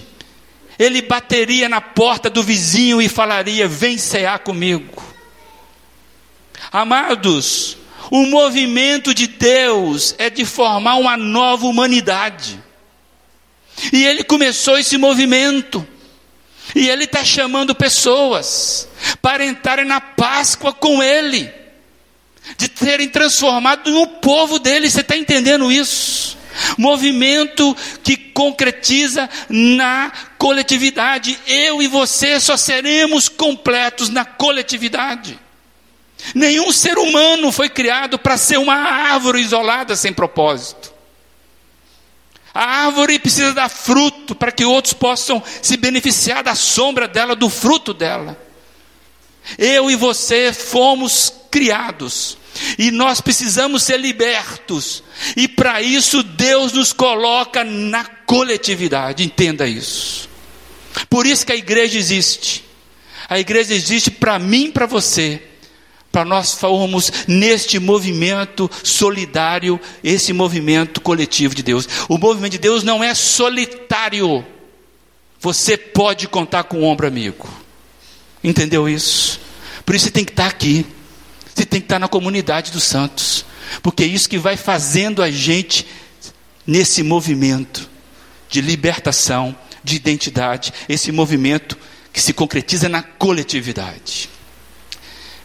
ele 0.78 1.02
bateria 1.02 1.68
na 1.68 1.80
porta 1.80 2.30
do 2.30 2.42
vizinho 2.42 3.00
e 3.00 3.08
falaria: 3.08 3.68
Vem 3.68 3.98
cear 3.98 4.40
comigo. 4.40 5.02
Amados, 6.70 7.76
o 8.10 8.26
movimento 8.26 9.14
de 9.14 9.26
Deus 9.26 10.14
é 10.18 10.30
de 10.30 10.44
formar 10.44 10.96
uma 10.96 11.16
nova 11.16 11.66
humanidade. 11.66 12.62
E 13.92 14.04
ele 14.04 14.22
começou 14.22 14.78
esse 14.78 14.96
movimento. 14.96 15.86
E 16.74 16.88
ele 16.88 17.04
está 17.04 17.24
chamando 17.24 17.74
pessoas 17.74 18.88
para 19.20 19.44
entrarem 19.44 19.84
na 19.84 20.00
Páscoa 20.00 20.72
com 20.72 21.02
ele, 21.02 21.52
de 22.56 22.70
serem 22.74 23.08
transformados 23.08 23.92
no 23.92 24.06
povo 24.06 24.58
dele. 24.58 24.88
Você 24.88 25.00
está 25.00 25.16
entendendo 25.16 25.70
isso? 25.70 26.38
Movimento 26.76 27.76
que 28.02 28.16
concretiza 28.16 29.28
na 29.48 30.12
coletividade. 30.38 31.38
Eu 31.46 31.82
e 31.82 31.86
você 31.86 32.40
só 32.40 32.56
seremos 32.56 33.28
completos 33.28 34.08
na 34.08 34.24
coletividade. 34.24 35.38
Nenhum 36.34 36.70
ser 36.70 36.98
humano 36.98 37.50
foi 37.50 37.68
criado 37.68 38.18
para 38.18 38.36
ser 38.36 38.58
uma 38.58 38.74
árvore 38.74 39.40
isolada 39.40 39.96
sem 39.96 40.12
propósito. 40.12 40.92
A 42.54 42.84
árvore 42.84 43.18
precisa 43.18 43.54
dar 43.54 43.68
fruto 43.68 44.34
para 44.34 44.52
que 44.52 44.64
outros 44.64 44.92
possam 44.92 45.42
se 45.62 45.76
beneficiar 45.76 46.42
da 46.42 46.54
sombra 46.54 47.08
dela, 47.08 47.34
do 47.34 47.48
fruto 47.48 47.94
dela. 47.94 48.38
Eu 49.58 49.90
e 49.90 49.96
você 49.96 50.52
fomos 50.52 51.32
criados 51.50 52.36
e 52.78 52.90
nós 52.90 53.20
precisamos 53.20 53.82
ser 53.82 53.98
libertos, 53.98 55.02
e 55.36 55.48
para 55.48 55.80
isso 55.80 56.22
Deus 56.22 56.72
nos 56.72 56.92
coloca 56.92 57.64
na 57.64 58.04
coletividade, 58.04 59.24
entenda 59.24 59.66
isso. 59.66 60.28
Por 61.08 61.26
isso 61.26 61.46
que 61.46 61.52
a 61.52 61.56
igreja 61.56 61.98
existe. 61.98 62.64
A 63.28 63.38
igreja 63.38 63.74
existe 63.74 64.10
para 64.10 64.38
mim 64.38 64.66
e 64.66 64.72
para 64.72 64.86
você, 64.86 65.40
para 66.10 66.24
nós 66.24 66.52
formos 66.52 67.10
neste 67.26 67.78
movimento 67.78 68.70
solidário, 68.84 69.80
esse 70.04 70.32
movimento 70.32 71.00
coletivo 71.00 71.54
de 71.54 71.62
Deus. 71.62 71.88
O 72.08 72.18
movimento 72.18 72.52
de 72.52 72.58
Deus 72.58 72.82
não 72.82 73.02
é 73.02 73.14
solitário. 73.14 74.44
Você 75.40 75.76
pode 75.76 76.28
contar 76.28 76.64
com 76.64 76.80
o 76.80 76.84
ombro 76.84 77.06
amigo. 77.06 77.48
Entendeu 78.44 78.88
isso? 78.88 79.40
Por 79.84 79.94
isso 79.94 80.04
você 80.04 80.10
tem 80.10 80.24
que 80.24 80.32
estar 80.32 80.46
aqui. 80.46 80.84
Você 81.54 81.66
tem 81.66 81.80
que 81.80 81.86
estar 81.86 81.98
na 81.98 82.08
comunidade 82.08 82.70
dos 82.70 82.84
santos. 82.84 83.44
Porque 83.82 84.04
é 84.04 84.06
isso 84.06 84.28
que 84.28 84.38
vai 84.38 84.56
fazendo 84.56 85.22
a 85.22 85.30
gente 85.30 85.86
nesse 86.66 87.02
movimento 87.02 87.88
de 88.48 88.60
libertação, 88.60 89.56
de 89.82 89.96
identidade, 89.96 90.72
esse 90.88 91.10
movimento 91.10 91.76
que 92.12 92.20
se 92.20 92.32
concretiza 92.32 92.88
na 92.88 93.02
coletividade. 93.02 94.28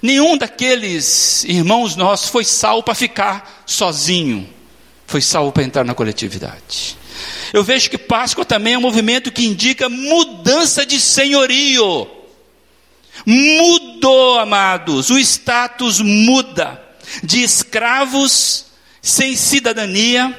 Nenhum 0.01 0.37
daqueles 0.37 1.43
irmãos 1.45 1.95
nossos 1.95 2.29
foi 2.29 2.43
salvo 2.43 2.83
para 2.83 2.93
ficar 2.93 3.63
sozinho, 3.65 4.47
foi 5.07 5.21
salvo 5.21 5.51
para 5.51 5.63
entrar 5.63 5.83
na 5.83 5.95
coletividade. 5.95 6.97
Eu 7.51 7.63
vejo 7.63 7.89
que 7.89 7.97
Páscoa 7.97 8.45
também 8.45 8.73
é 8.73 8.77
um 8.77 8.81
movimento 8.81 9.31
que 9.31 9.45
indica 9.45 9.89
mudança 9.89 10.85
de 10.85 10.99
senhorio. 10.99 12.07
Mudou, 13.29 14.39
amados, 14.39 15.09
o 15.09 15.19
status 15.19 15.99
muda 15.99 16.81
de 17.21 17.43
escravos 17.43 18.67
sem 19.01 19.35
cidadania, 19.35 20.33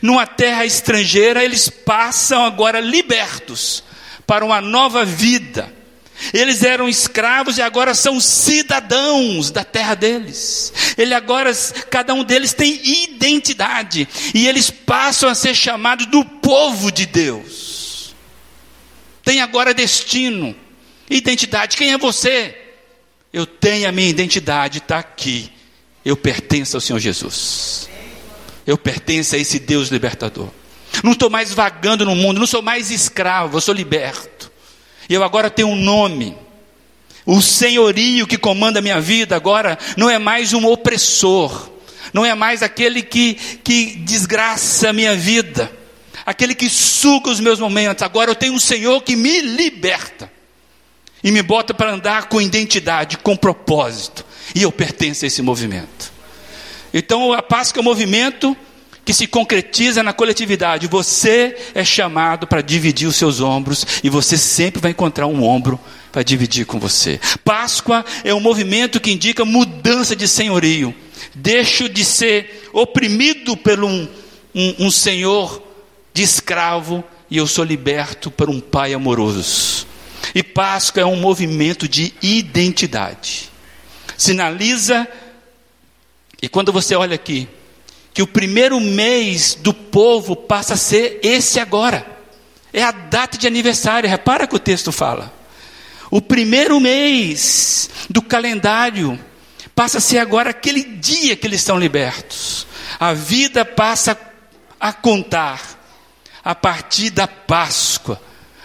numa 0.00 0.24
terra 0.24 0.64
estrangeira, 0.64 1.42
eles 1.42 1.68
passam 1.68 2.44
agora 2.44 2.78
libertos 2.78 3.82
para 4.24 4.44
uma 4.44 4.60
nova 4.60 5.04
vida. 5.04 5.74
Eles 6.32 6.62
eram 6.62 6.88
escravos 6.88 7.58
e 7.58 7.62
agora 7.62 7.92
são 7.92 8.20
cidadãos 8.20 9.50
da 9.50 9.64
terra 9.64 9.96
deles. 9.96 10.72
Ele 10.96 11.14
agora, 11.14 11.52
cada 11.90 12.14
um 12.14 12.22
deles 12.22 12.52
tem 12.52 12.80
identidade 13.02 14.06
e 14.32 14.46
eles 14.46 14.70
passam 14.70 15.28
a 15.28 15.34
ser 15.34 15.56
chamados 15.56 16.06
do 16.06 16.24
povo 16.24 16.92
de 16.92 17.04
Deus. 17.04 18.14
Tem 19.24 19.40
agora 19.40 19.74
destino, 19.74 20.54
identidade. 21.10 21.76
Quem 21.76 21.92
é 21.92 21.98
você? 21.98 22.56
Eu 23.32 23.46
tenho 23.46 23.88
a 23.88 23.92
minha 23.92 24.08
identidade, 24.08 24.78
está 24.78 24.98
aqui. 24.98 25.50
Eu 26.04 26.16
pertenço 26.16 26.76
ao 26.76 26.80
Senhor 26.80 26.98
Jesus. 26.98 27.88
Eu 28.66 28.78
pertenço 28.78 29.34
a 29.34 29.38
esse 29.38 29.58
Deus 29.58 29.88
libertador. 29.88 30.48
Não 31.02 31.12
estou 31.12 31.30
mais 31.30 31.52
vagando 31.52 32.04
no 32.04 32.14
mundo, 32.14 32.40
não 32.40 32.46
sou 32.46 32.62
mais 32.62 32.90
escravo, 32.90 33.56
eu 33.56 33.60
sou 33.60 33.74
liberto. 33.74 34.50
E 35.08 35.14
eu 35.14 35.22
agora 35.22 35.50
tenho 35.50 35.68
um 35.68 35.76
nome. 35.76 36.36
O 37.24 37.42
senhorio 37.42 38.26
que 38.26 38.38
comanda 38.38 38.78
a 38.78 38.82
minha 38.82 39.00
vida 39.00 39.36
agora 39.36 39.78
não 39.96 40.08
é 40.08 40.18
mais 40.18 40.54
um 40.54 40.66
opressor, 40.66 41.70
não 42.12 42.24
é 42.24 42.34
mais 42.34 42.62
aquele 42.62 43.02
que, 43.02 43.34
que 43.34 43.96
desgraça 43.96 44.88
a 44.88 44.92
minha 44.94 45.14
vida, 45.14 45.70
aquele 46.24 46.54
que 46.54 46.70
suga 46.70 47.30
os 47.30 47.40
meus 47.40 47.60
momentos. 47.60 48.02
Agora 48.02 48.30
eu 48.30 48.34
tenho 48.34 48.54
um 48.54 48.58
Senhor 48.58 49.02
que 49.02 49.14
me 49.14 49.42
liberta 49.42 50.37
e 51.22 51.30
me 51.30 51.42
bota 51.42 51.74
para 51.74 51.92
andar 51.92 52.28
com 52.28 52.40
identidade, 52.40 53.18
com 53.18 53.36
propósito, 53.36 54.24
e 54.54 54.62
eu 54.62 54.72
pertenço 54.72 55.24
a 55.24 55.28
esse 55.28 55.42
movimento. 55.42 56.12
Então 56.92 57.32
a 57.32 57.42
Páscoa 57.42 57.80
é 57.80 57.82
um 57.82 57.84
movimento 57.84 58.56
que 59.08 59.14
se 59.14 59.26
concretiza 59.26 60.02
na 60.02 60.12
coletividade. 60.12 60.86
Você 60.86 61.56
é 61.74 61.82
chamado 61.82 62.46
para 62.46 62.60
dividir 62.60 63.08
os 63.08 63.16
seus 63.16 63.40
ombros 63.40 63.86
e 64.04 64.10
você 64.10 64.36
sempre 64.36 64.82
vai 64.82 64.90
encontrar 64.90 65.26
um 65.26 65.42
ombro 65.42 65.80
para 66.12 66.22
dividir 66.22 66.66
com 66.66 66.78
você. 66.78 67.18
Páscoa 67.42 68.04
é 68.22 68.34
um 68.34 68.40
movimento 68.40 69.00
que 69.00 69.10
indica 69.10 69.46
mudança 69.46 70.14
de 70.14 70.28
senhorio. 70.28 70.94
Deixo 71.34 71.88
de 71.88 72.04
ser 72.04 72.68
oprimido 72.70 73.56
por 73.56 73.82
um, 73.82 74.06
um, 74.54 74.74
um 74.86 74.90
senhor 74.90 75.62
de 76.12 76.22
escravo 76.22 77.02
e 77.30 77.38
eu 77.38 77.46
sou 77.46 77.64
liberto 77.64 78.30
por 78.30 78.50
um 78.50 78.60
pai 78.60 78.92
amoroso. 78.92 79.87
E 80.34 80.42
Páscoa 80.42 81.02
é 81.02 81.06
um 81.06 81.16
movimento 81.16 81.88
de 81.88 82.12
identidade. 82.22 83.50
Sinaliza, 84.16 85.06
e 86.40 86.48
quando 86.48 86.72
você 86.72 86.94
olha 86.94 87.14
aqui, 87.14 87.48
que 88.12 88.22
o 88.22 88.26
primeiro 88.26 88.80
mês 88.80 89.54
do 89.54 89.72
povo 89.72 90.34
passa 90.34 90.74
a 90.74 90.76
ser 90.76 91.20
esse 91.22 91.60
agora. 91.60 92.04
É 92.72 92.82
a 92.82 92.90
data 92.90 93.38
de 93.38 93.46
aniversário, 93.46 94.08
repara 94.10 94.46
que 94.46 94.56
o 94.56 94.58
texto 94.58 94.90
fala. 94.90 95.32
O 96.10 96.20
primeiro 96.20 96.80
mês 96.80 97.88
do 98.08 98.22
calendário 98.22 99.18
passa 99.74 99.98
a 99.98 100.00
ser 100.00 100.18
agora 100.18 100.50
aquele 100.50 100.82
dia 100.82 101.36
que 101.36 101.46
eles 101.46 101.60
estão 101.60 101.78
libertos. 101.78 102.66
A 102.98 103.12
vida 103.12 103.64
passa 103.64 104.18
a 104.80 104.92
contar 104.92 105.78
a 106.42 106.54
partir 106.54 107.10
da 107.10 107.28
Páscoa, 107.28 107.87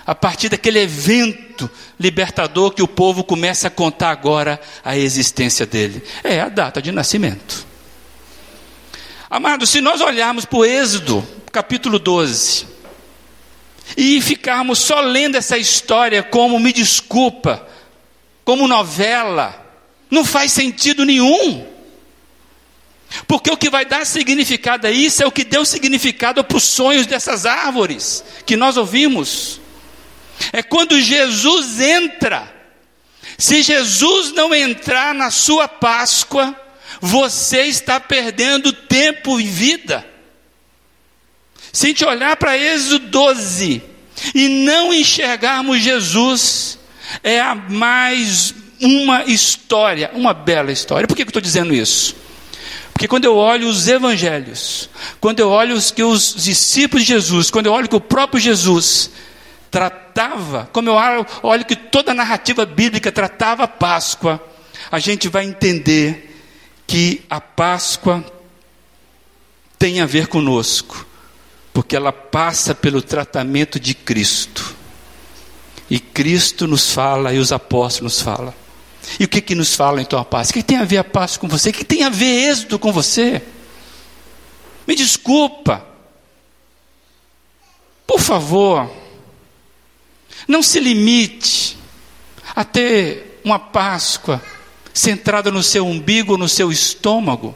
a 0.06 0.14
partir 0.14 0.50
daquele 0.50 0.80
evento 0.80 1.70
libertador 2.00 2.72
que 2.72 2.84
o 2.84 2.88
povo 2.88 3.24
começa 3.24 3.68
a 3.68 3.72
contar 3.72 4.10
agora 4.10 4.60
a 4.84 4.98
existência 4.98 5.66
dele. 5.66 6.04
É 6.24 6.42
a 6.42 6.50
data 6.50 6.82
de 6.82 6.92
nascimento. 6.92 7.66
Amado, 9.30 9.66
se 9.66 9.82
nós 9.82 10.02
olharmos 10.02 10.46
para 10.46 10.60
o 10.60 10.66
Êxodo, 10.66 11.26
capítulo 11.52 11.98
12, 11.98 12.68
e 13.98 14.22
ficarmos 14.22 14.80
só 14.80 15.00
lendo 15.00 15.36
essa 15.36 15.58
história 15.58 16.22
como 16.22 16.60
me 16.60 16.72
desculpa, 16.72 17.68
como 18.44 18.68
novela, 18.68 19.60
não 20.10 20.24
faz 20.24 20.52
sentido 20.52 21.06
nenhum. 21.06 21.66
Porque 23.28 23.52
o 23.52 23.58
que 23.58 23.70
vai 23.70 23.86
dar 23.86 24.06
significado 24.06 24.88
a 24.88 24.92
isso 24.92 25.22
é 25.22 25.26
o 25.26 25.32
que 25.32 25.44
deu 25.44 25.66
significado 25.66 26.44
para 26.44 26.58
os 26.58 26.64
sonhos 26.64 27.06
dessas 27.06 27.46
árvores 27.46 28.24
que 28.46 28.56
nós 28.56 28.76
ouvimos. 28.76 29.62
É 30.52 30.62
quando 30.62 31.00
Jesus 31.00 31.80
entra. 31.80 32.52
Se 33.38 33.62
Jesus 33.62 34.32
não 34.34 34.54
entrar 34.54 35.14
na 35.14 35.32
sua 35.32 35.68
Páscoa, 35.68 36.56
você 37.02 37.64
está 37.64 38.00
perdendo 38.00 38.72
tempo 38.72 39.40
e 39.40 39.44
vida. 39.44 40.06
Se 41.72 41.88
a 41.88 41.90
gente 41.90 42.06
olhar 42.06 42.36
para 42.38 42.58
Êxodo 42.58 43.08
12 43.08 43.82
e 44.36 44.48
não 44.48 44.94
enxergarmos 44.94 45.82
Jesus, 45.82 46.78
é 47.24 47.40
a 47.40 47.56
mais 47.56 48.54
uma 48.80 49.24
história, 49.24 50.12
uma 50.14 50.34
bela 50.34 50.72
história. 50.72 51.08
Por 51.08 51.16
que 51.16 51.24
eu 51.24 51.28
estou 51.28 51.42
dizendo 51.42 51.74
isso? 51.74 52.16
Porque 52.94 53.08
quando 53.08 53.26
eu 53.26 53.36
olho 53.36 53.68
os 53.68 53.88
evangelhos, 53.88 54.90
quando 55.20 55.40
eu 55.40 55.50
olho 55.50 55.76
os 55.76 55.90
que 55.90 56.04
os 56.04 56.36
discípulos 56.36 57.04
de 57.04 57.14
Jesus, 57.14 57.50
quando 57.50 57.66
eu 57.66 57.74
olho 57.74 57.90
que 57.90 57.96
o 57.96 58.02
próprio 58.02 58.40
Jesus 58.40 59.10
tratava, 59.74 60.70
como 60.72 60.88
eu 60.88 60.96
olho 61.42 61.66
que 61.66 61.76
toda 61.76 62.12
a 62.12 62.14
narrativa 62.14 62.64
bíblica 62.64 63.12
tratava 63.12 63.64
a 63.64 63.68
Páscoa, 63.68 64.40
a 64.92 65.00
gente 65.00 65.28
vai 65.28 65.46
entender 65.46 66.40
que 66.86 67.24
a 67.28 67.42
Páscoa 67.42 68.24
tem 69.80 70.00
a 70.00 70.06
ver 70.06 70.28
conosco, 70.28 71.08
porque 71.74 71.96
ela 71.96 72.12
passa 72.12 72.76
pelo 72.76 73.02
tratamento 73.02 73.80
de 73.80 73.96
Cristo. 73.96 74.76
E 75.90 76.00
Cristo 76.00 76.68
nos 76.68 76.92
fala 76.92 77.34
e 77.34 77.40
os 77.40 77.52
apóstolos 77.52 78.14
nos 78.14 78.22
falam. 78.22 78.54
E 79.20 79.24
o 79.24 79.28
que, 79.28 79.42
que 79.42 79.56
nos 79.56 79.76
fala 79.76 80.04
então 80.04 80.20
a 80.20 80.24
paz? 80.24 80.52
O 80.52 80.54
que 80.54 80.62
tem 80.62 80.78
a 80.78 80.86
ver 80.86 81.00
a 81.00 81.04
paz 81.04 81.36
com 81.36 81.48
você? 81.48 81.72
O 81.72 81.74
que 81.74 81.84
tem 81.84 82.04
a 82.04 82.10
ver 82.10 82.48
êxodo 82.48 82.78
com 82.78 82.94
você? 82.94 83.42
Me 84.86 84.96
desculpa. 84.96 85.84
Por 88.06 88.20
favor, 88.20 89.03
não 90.48 90.64
se 90.64 90.80
limite 90.80 91.78
a 92.56 92.64
ter 92.64 93.42
uma 93.44 93.60
Páscoa 93.60 94.42
centrada 94.94 95.52
no 95.52 95.64
seu 95.64 95.88
umbigo, 95.88 96.38
no 96.38 96.48
seu 96.48 96.72
estômago. 96.72 97.56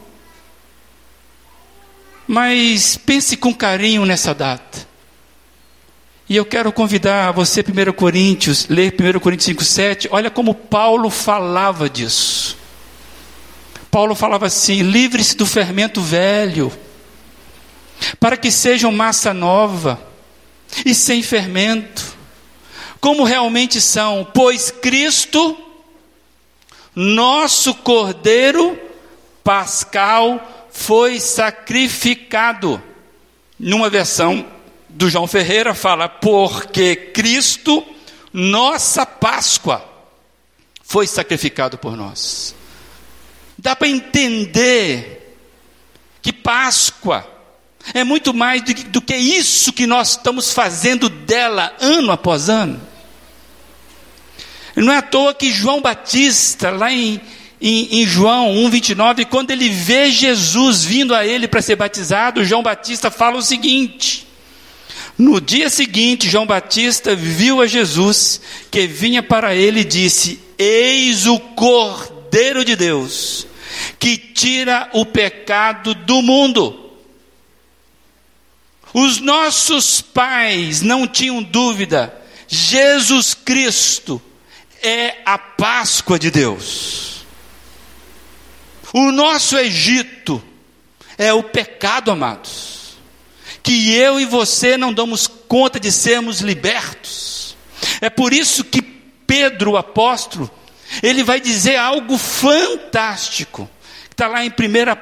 Mas 2.28 2.98
pense 2.98 3.38
com 3.38 3.54
carinho 3.54 4.06
nessa 4.06 4.34
data. 4.34 4.88
E 6.30 6.36
eu 6.36 6.46
quero 6.46 6.74
convidar 6.74 7.32
você, 7.32 7.62
1 7.62 7.94
Coríntios, 7.94 8.68
ler 8.68 8.94
1 8.94 9.20
Coríntios 9.20 9.48
5,7. 9.56 10.08
Olha 10.12 10.30
como 10.30 10.54
Paulo 10.54 11.10
falava 11.10 11.90
disso. 11.90 12.58
Paulo 13.90 14.14
falava 14.14 14.48
assim: 14.48 14.82
livre-se 14.82 15.38
do 15.38 15.46
fermento 15.46 16.02
velho, 16.02 16.72
para 18.20 18.36
que 18.36 18.52
sejam 18.52 18.92
massa 18.92 19.34
nova 19.34 20.02
e 20.86 20.94
sem 20.94 21.24
fermento, 21.24 22.17
como 23.00 23.24
realmente 23.24 23.80
são, 23.80 24.28
pois 24.34 24.72
Cristo 24.72 25.58
nosso 27.00 27.76
cordeiro 27.76 28.76
pascal 29.44 30.68
foi 30.72 31.20
sacrificado. 31.20 32.82
Numa 33.60 33.88
versão 33.88 34.44
do 34.90 35.08
João 35.08 35.28
Ferreira 35.28 35.76
fala, 35.76 36.10
porque 36.10 36.96
Cristo, 36.96 37.86
nossa 38.34 39.06
Páscoa, 39.06 39.88
foi 40.82 41.06
sacrificado 41.06 41.78
por 41.78 41.96
nós. 41.96 42.56
Dá 43.56 43.76
para 43.76 43.88
entender 43.88 45.38
que 46.20 46.34
Páscoa 46.34 47.28
é 47.94 48.04
muito 48.04 48.34
mais 48.34 48.64
do 48.64 48.74
que, 48.74 48.84
do 48.86 49.02
que 49.02 49.16
isso 49.16 49.72
que 49.72 49.86
nós 49.86 50.12
estamos 50.12 50.52
fazendo 50.52 51.10
dela 51.10 51.76
ano 51.80 52.12
após 52.12 52.50
ano. 52.50 52.87
Não 54.84 54.94
é 54.94 54.98
à 54.98 55.02
toa 55.02 55.34
que 55.34 55.52
João 55.52 55.82
Batista, 55.82 56.70
lá 56.70 56.92
em, 56.92 57.20
em, 57.60 58.02
em 58.02 58.06
João 58.06 58.54
1,29, 58.70 59.26
quando 59.26 59.50
ele 59.50 59.70
vê 59.70 60.12
Jesus 60.12 60.84
vindo 60.84 61.16
a 61.16 61.26
ele 61.26 61.48
para 61.48 61.64
ser 61.64 61.76
batizado, 61.76 62.46
João 62.46 62.62
Batista 62.62 63.10
fala 63.10 63.38
o 63.38 63.42
seguinte: 63.42 64.28
no 65.18 65.42
dia 65.42 65.68
seguinte, 65.68 66.30
João 66.30 66.46
Batista 66.46 67.16
viu 67.16 67.60
a 67.60 67.66
Jesus 67.66 68.40
que 68.70 68.86
vinha 68.86 69.24
para 69.24 69.56
ele 69.56 69.80
e 69.80 69.86
disse: 69.86 70.40
Eis 70.60 71.26
o 71.26 71.40
Cordeiro 71.40 72.64
de 72.64 72.76
Deus, 72.76 73.48
que 73.98 74.16
tira 74.16 74.92
o 74.94 75.04
pecado 75.08 75.96
do 75.96 76.22
mundo. 76.22 76.92
Os 78.94 79.20
nossos 79.20 80.02
pais 80.02 80.84
não 80.84 81.08
tinham 81.08 81.42
dúvida, 81.42 82.16
Jesus 82.48 83.34
Cristo 83.34 84.22
é 84.82 85.18
a 85.26 85.38
Páscoa 85.38 86.18
de 86.18 86.32
Deus. 86.32 87.26
O 88.94 89.12
nosso 89.12 89.58
Egito 89.58 90.42
é 91.18 91.34
o 91.34 91.44
pecado, 91.44 92.12
amados, 92.12 92.98
que 93.62 93.94
eu 93.94 94.20
e 94.20 94.26
você 94.26 94.78
não 94.78 94.94
damos 94.94 95.28
conta 95.28 95.80
de 95.80 95.92
sermos 95.92 96.40
libertos. 96.40 97.56
É 98.02 98.10
por 98.10 98.34
isso 98.34 98.64
que 98.64 98.82
Pedro, 98.82 99.72
o 99.72 99.78
apóstolo, 99.78 100.50
ele 101.04 101.24
vai 101.24 101.42
dizer 101.42 101.76
algo 101.76 102.18
fantástico, 102.18 103.70
está 104.10 104.28
lá 104.28 104.46
em 104.46 104.50
1 104.50 104.54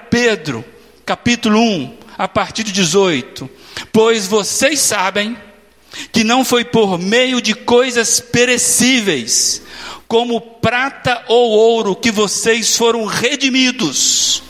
Pedro, 0.09 0.65
capítulo 1.05 1.59
1, 1.59 1.97
a 2.17 2.27
partir 2.27 2.63
de 2.63 2.71
18. 2.71 3.49
Pois 3.91 4.25
vocês 4.25 4.79
sabem 4.79 5.37
que 6.11 6.23
não 6.23 6.43
foi 6.43 6.65
por 6.65 6.97
meio 6.97 7.41
de 7.41 7.53
coisas 7.53 8.19
perecíveis, 8.19 9.61
como 10.07 10.39
prata 10.39 11.23
ou 11.27 11.51
ouro, 11.51 11.95
que 11.95 12.11
vocês 12.11 12.77
foram 12.77 13.05
redimidos 13.05 14.43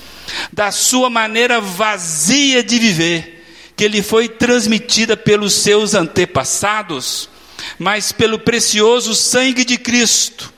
da 0.51 0.71
sua 0.71 1.09
maneira 1.09 1.61
vazia 1.61 2.63
de 2.63 2.77
viver, 2.77 3.45
que 3.75 3.87
lhe 3.87 4.01
foi 4.01 4.27
transmitida 4.27 5.15
pelos 5.15 5.53
seus 5.53 5.93
antepassados, 5.93 7.29
mas 7.79 8.11
pelo 8.11 8.39
precioso 8.39 9.15
sangue 9.15 9.63
de 9.63 9.77
Cristo, 9.77 10.53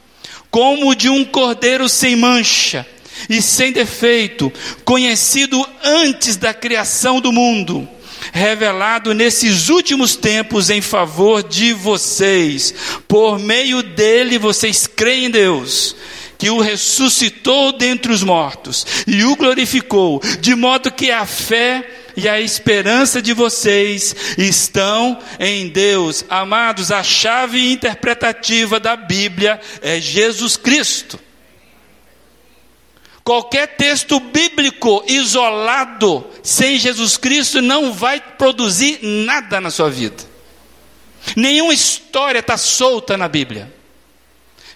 como 0.50 0.96
de 0.96 1.10
um 1.10 1.24
cordeiro 1.26 1.88
sem 1.90 2.16
mancha 2.16 2.86
e 3.30 3.42
sem 3.42 3.72
defeito, 3.72 4.52
conhecido 4.86 5.68
antes 5.84 6.38
da 6.38 6.54
criação 6.54 7.20
do 7.20 7.32
mundo 7.32 7.88
revelado 8.32 9.14
nesses 9.14 9.70
últimos 9.70 10.16
tempos 10.16 10.70
em 10.70 10.82
favor 10.82 11.44
de 11.44 11.74
vocês. 11.74 12.74
Por 13.08 13.40
meio 13.40 13.82
dele 13.84 14.38
vocês 14.38 14.88
creem 14.88 15.26
em 15.26 15.30
Deus, 15.32 15.96
que 16.38 16.50
o 16.50 16.60
ressuscitou 16.60 17.72
dentre 17.72 18.12
os 18.12 18.24
mortos 18.24 18.86
e 19.06 19.24
o 19.24 19.36
glorificou, 19.36 20.22
de 20.40 20.56
modo 20.56 20.92
que 20.92 21.12
a 21.12 21.26
fé 21.26 21.86
e 22.16 22.28
a 22.28 22.42
esperança 22.42 23.22
de 23.22 23.32
vocês 23.32 24.16
estão 24.38 25.20
em 25.40 25.70
Deus. 25.70 26.26
Amados, 26.28 26.92
a 26.92 27.04
chave 27.04 27.72
interpretativa 27.72 28.80
da 28.80 28.96
Bíblia 28.96 29.60
é 29.82 30.02
Jesus 30.02 30.58
Cristo. 30.58 31.27
Qualquer 33.28 33.76
texto 33.76 34.22
bíblico 34.22 35.04
isolado, 35.06 36.26
sem 36.42 36.80
Jesus 36.80 37.18
Cristo, 37.18 37.62
não 37.62 37.92
vai 37.92 38.22
produzir 38.22 39.00
nada 39.04 39.60
na 39.60 39.70
sua 39.70 39.90
vida. 39.90 40.24
Nenhuma 41.36 41.74
história 41.74 42.40
está 42.40 42.56
solta 42.56 43.18
na 43.18 43.28
Bíblia. 43.28 43.70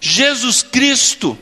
Jesus 0.01 0.61
Cristo, 0.61 1.39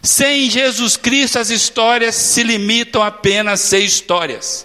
sem 0.00 0.48
Jesus 0.48 0.96
Cristo, 0.96 1.40
as 1.40 1.50
histórias 1.50 2.14
se 2.14 2.44
limitam 2.44 3.02
apenas 3.02 3.60
a 3.60 3.66
ser 3.66 3.80
histórias, 3.80 4.64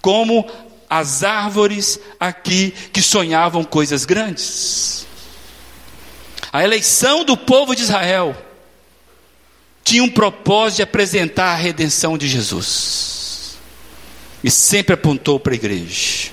como 0.00 0.50
as 0.90 1.22
árvores 1.22 2.00
aqui 2.18 2.74
que 2.92 3.00
sonhavam 3.00 3.62
coisas 3.62 4.04
grandes. 4.04 5.06
A 6.52 6.64
eleição 6.64 7.24
do 7.24 7.36
povo 7.36 7.76
de 7.76 7.82
Israel 7.82 8.36
tinha 9.84 10.02
um 10.02 10.08
propósito 10.08 10.76
de 10.76 10.82
apresentar 10.82 11.52
a 11.52 11.56
redenção 11.56 12.16
de 12.16 12.28
Jesus. 12.28 13.56
E 14.42 14.50
sempre 14.50 14.94
apontou 14.94 15.38
para 15.38 15.52
a 15.52 15.56
igreja. 15.56 16.30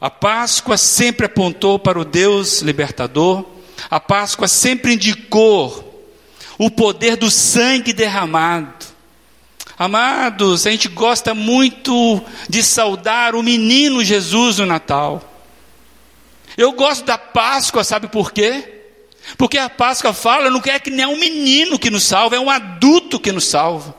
A 0.00 0.10
Páscoa 0.10 0.76
sempre 0.76 1.26
apontou 1.26 1.78
para 1.78 1.98
o 1.98 2.04
Deus 2.04 2.60
libertador. 2.60 3.44
A 3.90 3.98
Páscoa 3.98 4.46
sempre 4.46 4.94
indicou 4.94 6.06
o 6.58 6.70
poder 6.70 7.16
do 7.16 7.30
sangue 7.30 7.92
derramado. 7.92 8.86
Amados, 9.78 10.66
a 10.66 10.70
gente 10.70 10.88
gosta 10.88 11.34
muito 11.34 12.20
de 12.48 12.62
saudar 12.64 13.34
o 13.34 13.42
menino 13.42 14.04
Jesus 14.04 14.58
no 14.58 14.66
Natal. 14.66 15.22
Eu 16.56 16.72
gosto 16.72 17.04
da 17.04 17.16
Páscoa, 17.16 17.84
sabe 17.84 18.08
por 18.08 18.32
quê? 18.32 18.77
Porque 19.36 19.58
a 19.58 19.68
Páscoa 19.68 20.12
fala, 20.12 20.50
não 20.50 20.60
quer 20.60 20.80
que 20.80 20.90
nem 20.90 21.04
é 21.04 21.08
um 21.08 21.18
menino 21.18 21.78
que 21.78 21.90
nos 21.90 22.04
salva, 22.04 22.36
é 22.36 22.40
um 22.40 22.50
adulto 22.50 23.20
que 23.20 23.32
nos 23.32 23.46
salva. 23.46 23.94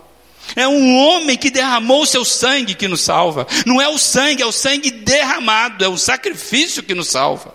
É 0.56 0.68
um 0.68 0.96
homem 0.96 1.38
que 1.38 1.50
derramou 1.52 2.02
o 2.02 2.08
seu 2.08 2.26
sangue 2.26 2.74
que 2.74 2.88
nos 2.88 3.02
salva. 3.02 3.46
Não 3.66 3.80
é 3.80 3.88
o 3.88 3.98
sangue, 3.98 4.42
é 4.42 4.46
o 4.46 4.52
sangue 4.52 4.90
derramado, 4.90 5.84
é 5.84 5.88
o 5.88 5.98
sacrifício 5.98 6.82
que 6.82 6.96
nos 6.96 7.10
salva. 7.10 7.54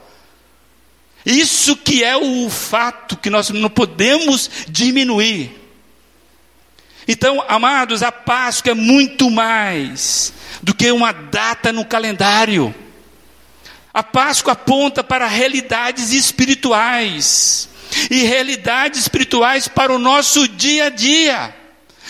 Isso 1.27 1.77
que 1.77 2.05
é 2.05 2.17
o 2.17 2.49
fato 2.51 3.17
que 3.17 3.31
nós 3.31 3.51
não 3.51 3.71
podemos 3.71 4.51
diminuir. 4.69 5.65
Então, 7.09 7.43
amados, 7.49 8.03
a 8.03 8.13
Páscoa 8.13 8.73
é 8.73 8.75
muito 8.75 9.31
mais 9.31 10.33
do 10.63 10.75
que 10.75 10.91
uma 10.91 11.13
data 11.13 11.73
no 11.73 11.85
calendário. 11.85 12.75
A 13.95 14.03
Páscoa 14.03 14.55
aponta 14.55 15.05
para 15.05 15.29
realidades 15.29 16.11
espirituais 16.11 17.69
e 18.11 18.25
realidades 18.25 19.03
espirituais 19.03 19.69
para 19.69 19.95
o 19.95 20.01
nosso 20.01 20.49
dia 20.49 20.87
a 20.87 20.89
dia, 20.89 21.55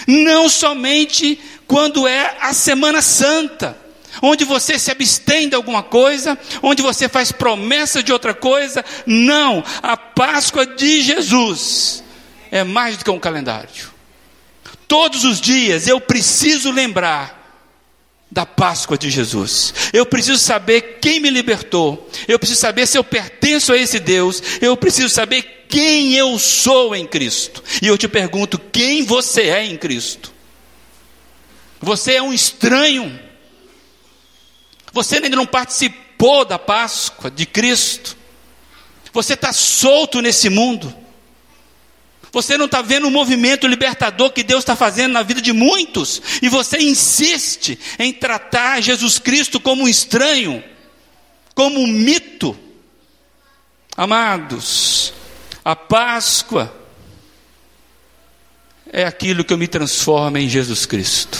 não 0.08 0.48
somente 0.48 1.38
quando 1.66 2.08
é 2.08 2.38
a 2.40 2.54
Semana 2.54 3.02
Santa, 3.02 3.76
onde 4.22 4.46
você 4.46 4.78
se 4.78 4.90
abstém 4.90 5.46
de 5.46 5.54
alguma 5.54 5.82
coisa, 5.82 6.38
onde 6.62 6.80
você 6.80 7.06
faz 7.06 7.30
promessa 7.30 8.02
de 8.02 8.12
outra 8.12 8.32
coisa. 8.32 8.82
Não, 9.04 9.62
a 9.82 9.94
Páscoa 9.94 10.64
de 10.64 11.02
Jesus 11.02 12.02
é 12.50 12.64
mais 12.64 12.96
do 12.96 13.04
que 13.04 13.10
um 13.10 13.20
calendário. 13.20 13.92
Todos 14.88 15.24
os 15.24 15.38
dias 15.38 15.86
eu 15.86 16.00
preciso 16.00 16.70
lembrar 16.70 17.43
da 18.34 18.44
Páscoa 18.44 18.98
de 18.98 19.08
Jesus. 19.10 19.72
Eu 19.92 20.04
preciso 20.04 20.38
saber 20.38 20.98
quem 21.00 21.20
me 21.20 21.30
libertou. 21.30 22.10
Eu 22.26 22.36
preciso 22.36 22.60
saber 22.60 22.84
se 22.84 22.98
eu 22.98 23.04
pertenço 23.04 23.72
a 23.72 23.78
esse 23.78 24.00
Deus. 24.00 24.42
Eu 24.60 24.76
preciso 24.76 25.08
saber 25.08 25.66
quem 25.68 26.14
eu 26.14 26.36
sou 26.36 26.96
em 26.96 27.06
Cristo. 27.06 27.62
E 27.80 27.86
eu 27.86 27.96
te 27.96 28.08
pergunto: 28.08 28.58
quem 28.58 29.04
você 29.04 29.42
é 29.42 29.64
em 29.64 29.78
Cristo? 29.78 30.32
Você 31.80 32.14
é 32.14 32.22
um 32.22 32.32
estranho. 32.32 33.20
Você 34.92 35.16
ainda 35.16 35.28
não 35.28 35.46
participou 35.46 36.44
da 36.44 36.58
Páscoa 36.58 37.30
de 37.30 37.46
Cristo. 37.46 38.16
Você 39.12 39.34
está 39.34 39.52
solto 39.52 40.20
nesse 40.20 40.48
mundo. 40.48 40.92
Você 42.34 42.58
não 42.58 42.66
está 42.66 42.82
vendo 42.82 43.06
o 43.06 43.12
movimento 43.12 43.64
libertador 43.68 44.32
que 44.32 44.42
Deus 44.42 44.64
está 44.64 44.74
fazendo 44.74 45.12
na 45.12 45.22
vida 45.22 45.40
de 45.40 45.52
muitos, 45.52 46.20
e 46.42 46.48
você 46.48 46.78
insiste 46.78 47.78
em 47.96 48.12
tratar 48.12 48.82
Jesus 48.82 49.20
Cristo 49.20 49.60
como 49.60 49.84
um 49.84 49.88
estranho, 49.88 50.62
como 51.54 51.78
um 51.78 51.86
mito. 51.86 52.58
Amados, 53.96 55.14
a 55.64 55.76
Páscoa 55.76 56.74
é 58.92 59.04
aquilo 59.04 59.44
que 59.44 59.52
eu 59.52 59.58
me 59.58 59.68
transformo 59.68 60.36
em 60.36 60.48
Jesus 60.48 60.86
Cristo, 60.86 61.38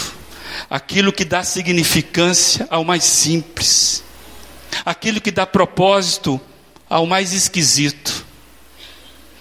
aquilo 0.71 1.13
que 1.13 1.25
dá 1.25 1.43
significância 1.43 2.69
ao 2.71 2.85
mais 2.85 3.03
simples, 3.03 4.05
aquilo 4.85 5.21
que 5.21 5.33
dá 5.33 5.45
propósito 5.45 6.41
ao 6.89 7.05
mais 7.05 7.33
esquisito 7.33 8.24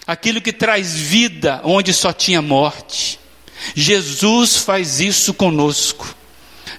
aquilo 0.05 0.41
que 0.41 0.53
traz 0.53 0.93
vida 0.93 1.61
onde 1.63 1.93
só 1.93 2.11
tinha 2.11 2.41
morte. 2.41 3.19
Jesus 3.75 4.57
faz 4.57 4.99
isso 4.99 5.33
conosco. 5.33 6.15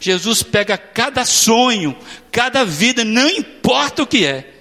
Jesus 0.00 0.42
pega 0.42 0.76
cada 0.76 1.24
sonho, 1.24 1.96
cada 2.30 2.64
vida, 2.64 3.04
não 3.04 3.28
importa 3.28 4.02
o 4.02 4.06
que 4.06 4.26
é, 4.26 4.52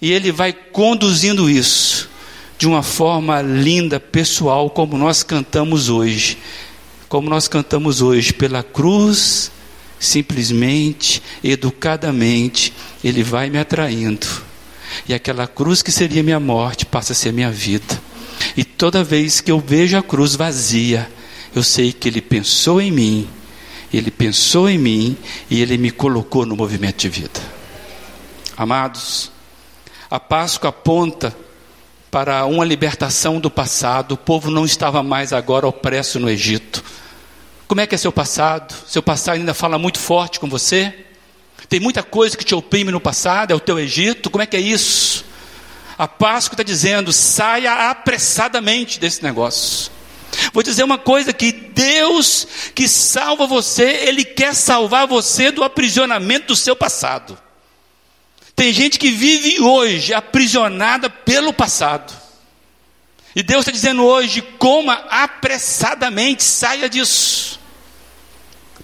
e 0.00 0.12
Ele 0.12 0.30
vai 0.30 0.52
conduzindo 0.52 1.50
isso 1.50 2.08
de 2.58 2.66
uma 2.66 2.82
forma 2.82 3.40
linda, 3.40 3.98
pessoal, 3.98 4.68
como 4.68 4.96
nós 4.96 5.22
cantamos 5.22 5.88
hoje. 5.88 6.38
como 7.08 7.28
nós 7.28 7.48
cantamos 7.48 8.00
hoje, 8.00 8.32
pela 8.32 8.62
cruz, 8.62 9.50
simplesmente, 9.98 11.20
educadamente, 11.42 12.72
Ele 13.02 13.24
vai 13.24 13.50
me 13.50 13.58
atraindo. 13.58 14.49
E 15.08 15.14
aquela 15.14 15.46
cruz 15.46 15.82
que 15.82 15.92
seria 15.92 16.22
minha 16.22 16.40
morte 16.40 16.86
passa 16.86 17.12
a 17.12 17.16
ser 17.16 17.32
minha 17.32 17.50
vida. 17.50 18.00
E 18.56 18.64
toda 18.64 19.04
vez 19.04 19.40
que 19.40 19.50
eu 19.50 19.60
vejo 19.60 19.96
a 19.96 20.02
cruz 20.02 20.34
vazia, 20.34 21.10
eu 21.54 21.62
sei 21.62 21.92
que 21.92 22.08
Ele 22.08 22.20
pensou 22.20 22.80
em 22.80 22.90
mim, 22.90 23.28
Ele 23.92 24.10
pensou 24.10 24.68
em 24.68 24.78
mim 24.78 25.16
e 25.50 25.60
Ele 25.60 25.76
me 25.76 25.90
colocou 25.90 26.46
no 26.46 26.56
movimento 26.56 26.98
de 26.98 27.08
vida. 27.08 27.40
Amados, 28.56 29.30
a 30.10 30.18
Páscoa 30.18 30.70
aponta 30.70 31.34
para 32.10 32.44
uma 32.44 32.64
libertação 32.64 33.38
do 33.38 33.50
passado, 33.50 34.12
o 34.12 34.18
povo 34.18 34.50
não 34.50 34.64
estava 34.64 35.02
mais 35.02 35.32
agora 35.32 35.66
opresso 35.66 36.18
no 36.18 36.28
Egito. 36.28 36.82
Como 37.68 37.80
é 37.80 37.86
que 37.86 37.94
é 37.94 37.98
seu 37.98 38.10
passado? 38.10 38.74
Seu 38.88 39.02
passado 39.02 39.36
ainda 39.36 39.54
fala 39.54 39.78
muito 39.78 39.98
forte 39.98 40.40
com 40.40 40.48
você? 40.48 40.92
Tem 41.68 41.78
muita 41.80 42.02
coisa 42.02 42.36
que 42.36 42.44
te 42.44 42.54
oprime 42.54 42.90
no 42.90 43.00
passado, 43.00 43.52
é 43.52 43.54
o 43.54 43.60
teu 43.60 43.78
Egito, 43.78 44.30
como 44.30 44.42
é 44.42 44.46
que 44.46 44.56
é 44.56 44.60
isso? 44.60 45.24
A 46.00 46.08
Páscoa 46.08 46.54
está 46.54 46.62
dizendo: 46.62 47.12
saia 47.12 47.90
apressadamente 47.90 48.98
desse 48.98 49.22
negócio. 49.22 49.92
Vou 50.52 50.62
dizer 50.62 50.82
uma 50.82 50.96
coisa: 50.96 51.32
que 51.32 51.52
Deus 51.52 52.46
que 52.74 52.88
salva 52.88 53.46
você, 53.46 53.84
Ele 54.06 54.24
quer 54.24 54.54
salvar 54.54 55.06
você 55.06 55.50
do 55.50 55.62
aprisionamento 55.62 56.48
do 56.48 56.56
seu 56.56 56.74
passado. 56.74 57.38
Tem 58.56 58.72
gente 58.72 58.98
que 58.98 59.10
vive 59.10 59.60
hoje 59.60 60.14
aprisionada 60.14 61.10
pelo 61.10 61.52
passado. 61.52 62.12
E 63.36 63.42
Deus 63.42 63.60
está 63.60 63.70
dizendo 63.70 64.02
hoje: 64.02 64.40
coma 64.58 64.94
apressadamente, 65.10 66.42
saia 66.42 66.88
disso. 66.88 67.59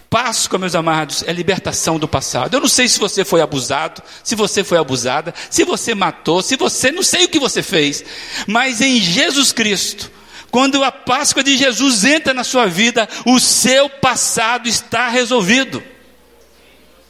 Páscoa, 0.09 0.59
meus 0.59 0.75
amados, 0.75 1.25
é 1.27 1.33
libertação 1.33 1.99
do 1.99 2.07
passado. 2.07 2.55
Eu 2.55 2.61
não 2.61 2.69
sei 2.69 2.87
se 2.89 2.99
você 2.99 3.25
foi 3.25 3.41
abusado, 3.41 4.03
se 4.23 4.35
você 4.37 4.63
foi 4.63 4.79
abusada, 4.79 5.35
se 5.51 5.65
você 5.65 5.95
matou, 5.95 6.43
se 6.43 6.57
você, 6.57 6.93
não 6.93 7.03
sei 7.03 7.25
o 7.25 7.29
que 7.29 7.41
você 7.41 7.63
fez, 7.63 8.05
mas 8.47 8.81
em 8.81 9.01
Jesus 9.01 9.53
Cristo, 9.53 10.11
quando 10.51 10.83
a 10.85 10.93
Páscoa 10.93 11.43
de 11.43 11.57
Jesus 11.57 12.05
entra 12.05 12.33
na 12.33 12.45
sua 12.45 12.67
vida, 12.67 13.09
o 13.27 13.41
seu 13.41 13.91
passado 13.91 14.69
está 14.69 15.09
resolvido. 15.09 15.83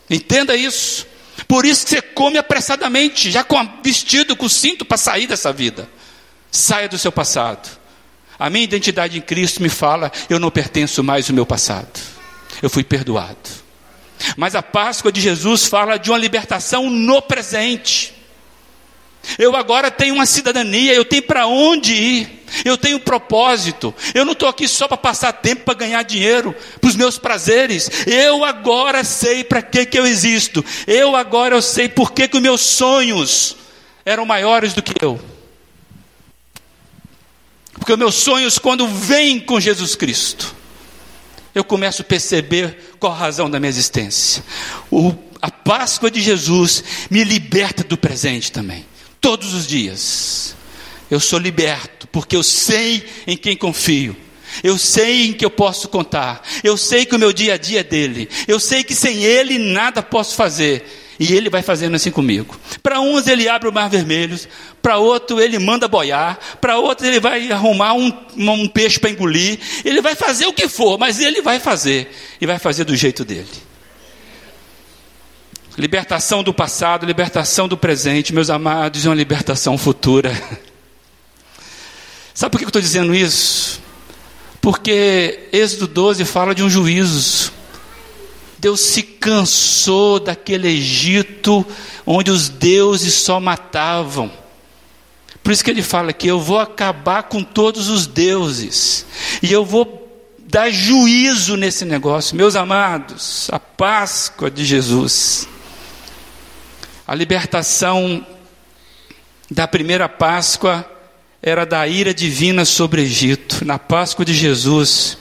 Entenda 0.09 0.57
isso. 0.57 1.07
Por 1.47 1.67
isso 1.67 1.85
que 1.85 1.91
você 1.91 2.03
come 2.03 2.39
apressadamente, 2.39 3.31
já 3.31 3.45
com 3.45 3.63
vestido, 3.83 4.35
com 4.35 4.49
cinto 4.49 4.87
para 4.87 4.97
sair 4.97 5.27
dessa 5.27 5.53
vida. 5.53 5.89
Saia 6.51 6.89
do 6.89 6.97
seu 6.97 7.13
passado. 7.13 7.69
A 8.39 8.49
minha 8.49 8.65
identidade 8.65 9.19
em 9.19 9.21
Cristo 9.21 9.63
me 9.63 9.69
fala: 9.69 10.11
eu 10.31 10.41
não 10.41 10.51
pertenço 10.51 11.05
mais 11.05 11.29
ao 11.29 11.35
meu 11.35 11.45
passado 11.45 12.16
eu 12.63 12.71
fui 12.71 12.85
perdoado. 12.85 13.37
Mas 14.37 14.55
a 14.55 14.63
Páscoa 14.63 15.13
de 15.13 15.21
Jesus 15.21 15.67
fala 15.67 15.99
de 15.99 16.11
uma 16.11 16.19
libertação 16.19 16.89
no 16.91 17.21
presente. 17.21 18.15
Eu 19.39 19.57
agora 19.57 19.91
tenho 19.91 20.15
uma 20.15 20.27
cidadania, 20.27 20.95
eu 20.95 21.05
tenho 21.05 21.23
para 21.23 21.47
onde 21.47 21.93
ir, 21.93 22.45
eu 22.65 22.79
tenho 22.79 22.97
um 22.97 23.01
propósito. 23.01 23.93
Eu 24.15 24.25
não 24.25 24.33
estou 24.33 24.49
aqui 24.49 24.69
só 24.69 24.87
para 24.87 24.97
passar 24.97 25.33
tempo 25.33 25.65
para 25.65 25.75
ganhar 25.75 26.03
dinheiro, 26.05 26.55
para 26.81 26.89
os 26.89 26.97
meus 26.97 27.19
prazeres. 27.19 27.91
Eu 28.07 28.45
agora 28.45 29.03
sei 29.03 29.43
para 29.43 29.61
que, 29.61 29.85
que 29.85 29.99
eu 29.99 30.07
existo. 30.07 30.65
Eu 30.87 31.17
agora 31.17 31.57
eu 31.57 31.63
sei 31.63 31.89
por 31.89 32.13
que, 32.13 32.29
que 32.29 32.37
os 32.37 32.43
meus 32.43 32.61
sonhos 32.61 33.57
eram 34.05 34.25
maiores 34.25 34.73
do 34.73 34.83
que 34.83 34.95
eu. 35.05 35.21
Porque 37.75 37.93
os 37.93 37.99
meus 37.99 38.15
sonhos, 38.15 38.59
quando 38.59 38.89
vêm 38.89 39.39
com 39.41 39.61
Jesus 39.61 39.95
Cristo, 39.97 40.56
eu 41.57 41.65
começo 41.65 42.03
a 42.03 42.05
perceber 42.05 42.77
qual 43.01 43.15
a 43.15 43.17
razão 43.17 43.49
da 43.49 43.59
minha 43.59 43.71
existência. 43.71 44.45
O, 44.91 45.15
a 45.41 45.51
Páscoa 45.51 46.11
de 46.11 46.21
Jesus 46.21 46.85
me 47.09 47.25
liberta 47.25 47.83
do 47.83 47.97
presente 47.97 48.53
também, 48.53 48.85
todos 49.23 49.55
os 49.55 49.67
dias. 49.67 50.55
Eu 51.11 51.19
sou 51.19 51.39
liberto, 51.39 52.07
porque 52.09 52.37
eu 52.37 52.43
sei 52.43 53.03
em 53.27 53.39
quem 53.39 53.57
confio. 53.57 54.15
Eu 54.63 54.77
sei 54.77 55.29
em 55.29 55.33
que 55.33 55.47
eu 55.47 55.51
posso 55.51 55.89
contar. 55.89 56.43
Eu 56.63 56.77
sei 56.77 57.07
que 57.07 57.17
o 57.17 57.19
meu 57.19 57.33
dia 57.33 57.55
a 57.55 57.57
dia 57.57 57.81
é 57.81 57.85
dele. 57.85 58.29
Eu 58.47 58.61
sei 58.61 58.85
que 58.85 58.95
sem 58.95 59.25
ele 59.25 59.59
nada 59.59 60.03
posso 60.03 60.35
fazer. 60.35 61.06
E 61.19 61.33
ele 61.33 61.49
vai 61.49 61.63
fazendo 61.63 61.95
assim 61.95 62.11
comigo. 62.11 62.59
Para 62.83 63.01
uns 63.01 63.27
ele 63.27 63.49
abre 63.49 63.69
o 63.69 63.73
mar 63.73 63.89
vermelho, 63.89 64.39
para 64.83 64.99
outro 64.99 65.41
ele 65.41 65.59
manda 65.59 65.89
boiar, 65.89 66.39
para 66.61 66.79
outro 66.79 67.07
ele 67.07 67.19
vai 67.19 67.51
arrumar 67.51 67.95
um, 67.95 68.13
um 68.37 68.69
peixe 68.69 68.99
para 68.99 69.11
engolir. 69.11 69.59
Ele 69.85 70.03
vai 70.03 70.15
fazer 70.15 70.47
o 70.47 70.53
que 70.53 70.69
for, 70.69 70.99
mas 70.99 71.19
ele 71.21 71.41
vai 71.41 71.59
fazer. 71.59 72.15
E 72.41 72.47
vai 72.47 72.59
fazer 72.59 72.85
do 72.85 72.95
jeito 72.95 73.25
dele. 73.25 73.49
Libertação 75.79 76.43
do 76.43 76.55
passado, 76.55 77.05
libertação 77.05 77.69
do 77.69 77.77
presente, 77.77 78.33
meus 78.35 78.49
amados, 78.49 79.05
e 79.05 79.09
uma 79.09 79.15
libertação 79.15 79.77
futura. 79.77 80.31
Sabe 82.33 82.53
por 82.53 82.59
que 82.59 82.65
eu 82.65 82.69
estou 82.69 82.83
dizendo 82.83 83.15
isso? 83.15 83.81
Porque 84.61 85.49
Êxodo 85.53 85.87
12 85.87 86.25
fala 86.25 86.55
de 86.55 86.63
um 86.63 86.69
juízo. 86.69 87.56
Deus 88.59 88.81
se 88.81 89.03
cansou 89.03 90.19
daquele 90.19 90.69
Egito 90.69 91.65
onde 92.07 92.31
os 92.31 92.49
deuses 92.49 93.15
só 93.15 93.41
matavam. 93.41 94.31
Por 95.43 95.53
isso 95.53 95.63
que 95.63 95.71
ele 95.71 95.83
fala 95.83 96.13
que 96.13 96.27
eu 96.27 96.41
vou 96.41 96.59
acabar 96.59 97.25
com 97.25 97.43
todos 97.43 97.89
os 97.89 98.07
deuses 98.07 99.07
e 99.43 99.53
eu 99.53 99.65
vou 99.65 100.03
dar 100.39 100.71
juízo 100.71 101.57
nesse 101.57 101.85
negócio. 101.85 102.37
Meus 102.37 102.57
amados, 102.57 103.49
a 103.53 103.59
Páscoa 103.59 104.51
de 104.51 104.65
Jesus, 104.65 105.49
a 107.07 107.15
libertação 107.15 108.27
da 109.51 109.69
primeira 109.69 110.09
Páscoa 110.09 110.85
era 111.43 111.65
da 111.65 111.87
ira 111.87 112.13
divina 112.13 112.65
sobre 112.65 113.01
o 113.01 113.05
Egito. 113.05 113.65
Na 113.65 113.79
Páscoa 113.79 114.25
de 114.25 114.35
Jesus, 114.35 115.19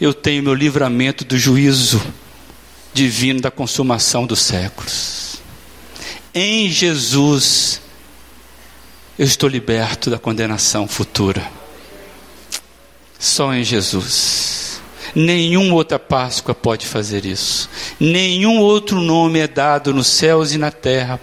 eu 0.00 0.12
tenho 0.12 0.42
meu 0.42 0.54
livramento 0.54 1.24
do 1.24 1.38
juízo 1.38 2.02
divino 2.92 3.40
da 3.40 3.50
consumação 3.50 4.26
dos 4.26 4.40
séculos. 4.40 5.36
Em 6.32 6.68
Jesus, 6.68 7.80
eu 9.18 9.24
estou 9.24 9.48
liberto 9.48 10.10
da 10.10 10.18
condenação 10.18 10.88
futura. 10.88 11.48
Só 13.18 13.54
em 13.54 13.64
Jesus. 13.64 14.80
Nenhuma 15.14 15.74
outra 15.74 15.98
Páscoa 15.98 16.54
pode 16.54 16.86
fazer 16.86 17.24
isso. 17.24 17.68
Nenhum 18.00 18.58
outro 18.58 19.00
nome 19.00 19.38
é 19.38 19.46
dado 19.46 19.94
nos 19.94 20.08
céus 20.08 20.52
e 20.52 20.58
na 20.58 20.72
terra 20.72 21.20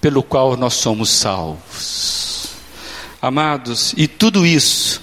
pelo 0.00 0.22
qual 0.22 0.56
nós 0.56 0.74
somos 0.74 1.10
salvos. 1.10 2.48
Amados, 3.20 3.94
e 3.96 4.08
tudo 4.08 4.44
isso 4.44 5.00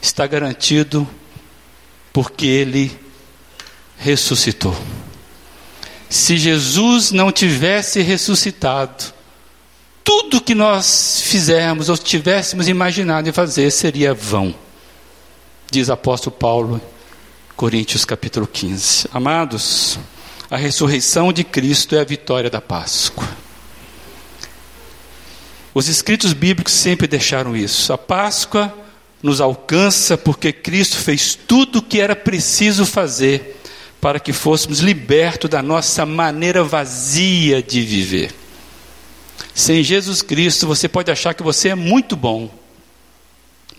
está 0.00 0.26
garantido 0.26 1.06
porque 2.18 2.46
ele 2.46 2.98
ressuscitou. 3.96 4.76
Se 6.10 6.36
Jesus 6.36 7.12
não 7.12 7.30
tivesse 7.30 8.02
ressuscitado, 8.02 9.14
tudo 10.02 10.40
que 10.40 10.52
nós 10.52 11.20
fizermos 11.20 11.88
ou 11.88 11.96
tivéssemos 11.96 12.66
imaginado 12.66 13.28
em 13.28 13.32
fazer 13.32 13.70
seria 13.70 14.12
vão. 14.14 14.52
Diz 15.70 15.88
apóstolo 15.88 16.34
Paulo, 16.34 16.80
Coríntios 17.54 18.04
capítulo 18.04 18.48
15. 18.48 19.10
Amados, 19.12 19.96
a 20.50 20.56
ressurreição 20.56 21.32
de 21.32 21.44
Cristo 21.44 21.94
é 21.94 22.00
a 22.00 22.04
vitória 22.04 22.50
da 22.50 22.60
Páscoa. 22.60 23.28
Os 25.72 25.86
escritos 25.86 26.32
bíblicos 26.32 26.72
sempre 26.72 27.06
deixaram 27.06 27.56
isso. 27.56 27.92
A 27.92 27.96
Páscoa 27.96 28.76
nos 29.22 29.40
alcança 29.40 30.16
porque 30.16 30.52
Cristo 30.52 30.96
fez 30.96 31.34
tudo 31.34 31.78
o 31.78 31.82
que 31.82 32.00
era 32.00 32.14
preciso 32.14 32.86
fazer 32.86 33.56
para 34.00 34.20
que 34.20 34.32
fôssemos 34.32 34.78
libertos 34.78 35.50
da 35.50 35.62
nossa 35.62 36.06
maneira 36.06 36.62
vazia 36.62 37.62
de 37.62 37.82
viver. 37.82 38.32
Sem 39.54 39.82
Jesus 39.82 40.22
Cristo, 40.22 40.68
você 40.68 40.88
pode 40.88 41.10
achar 41.10 41.34
que 41.34 41.42
você 41.42 41.70
é 41.70 41.74
muito 41.74 42.14
bom, 42.14 42.48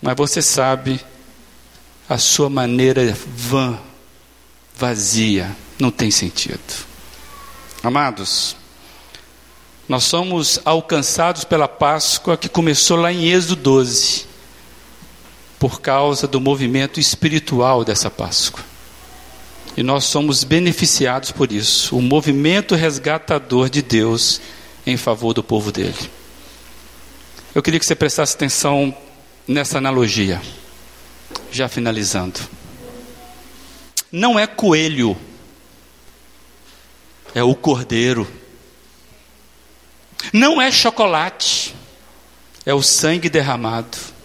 mas 0.02 0.14
você 0.14 0.42
sabe 0.42 1.00
a 2.06 2.18
sua 2.18 2.50
maneira 2.50 3.16
vã, 3.34 3.78
vazia, 4.76 5.56
não 5.78 5.90
tem 5.90 6.10
sentido. 6.10 6.60
Amados, 7.82 8.56
nós 9.88 10.04
somos 10.04 10.60
alcançados 10.66 11.44
pela 11.44 11.66
Páscoa 11.66 12.36
que 12.36 12.48
começou 12.48 12.98
lá 12.98 13.10
em 13.10 13.30
Êxodo 13.30 13.56
12 13.56 14.29
por 15.60 15.82
causa 15.82 16.26
do 16.26 16.40
movimento 16.40 16.98
espiritual 16.98 17.84
dessa 17.84 18.10
Páscoa. 18.10 18.64
E 19.76 19.82
nós 19.82 20.04
somos 20.04 20.42
beneficiados 20.42 21.30
por 21.30 21.52
isso, 21.52 21.96
o 21.96 22.00
movimento 22.02 22.74
resgatador 22.74 23.68
de 23.68 23.82
Deus 23.82 24.40
em 24.86 24.96
favor 24.96 25.34
do 25.34 25.44
povo 25.44 25.70
dele. 25.70 26.10
Eu 27.54 27.62
queria 27.62 27.78
que 27.78 27.84
você 27.84 27.94
prestasse 27.94 28.34
atenção 28.34 28.96
nessa 29.46 29.76
analogia, 29.76 30.40
já 31.52 31.68
finalizando. 31.68 32.40
não 34.10 34.38
é 34.38 34.46
coelho, 34.46 35.14
é 37.34 37.42
o 37.42 37.54
cordeiro. 37.54 38.26
Não 40.32 40.60
é 40.60 40.70
chocolate, 40.70 41.74
é 42.64 42.72
o 42.72 42.82
sangue 42.82 43.28
derramado. 43.28 44.19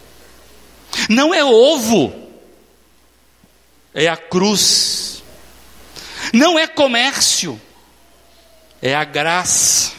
Não 1.10 1.34
é 1.34 1.44
ovo, 1.44 2.14
é 3.94 4.08
a 4.08 4.18
cruz. 4.18 5.24
Não 6.34 6.58
é 6.58 6.68
comércio, 6.68 7.60
é 8.82 8.96
a 8.96 9.04
graça. 9.04 9.94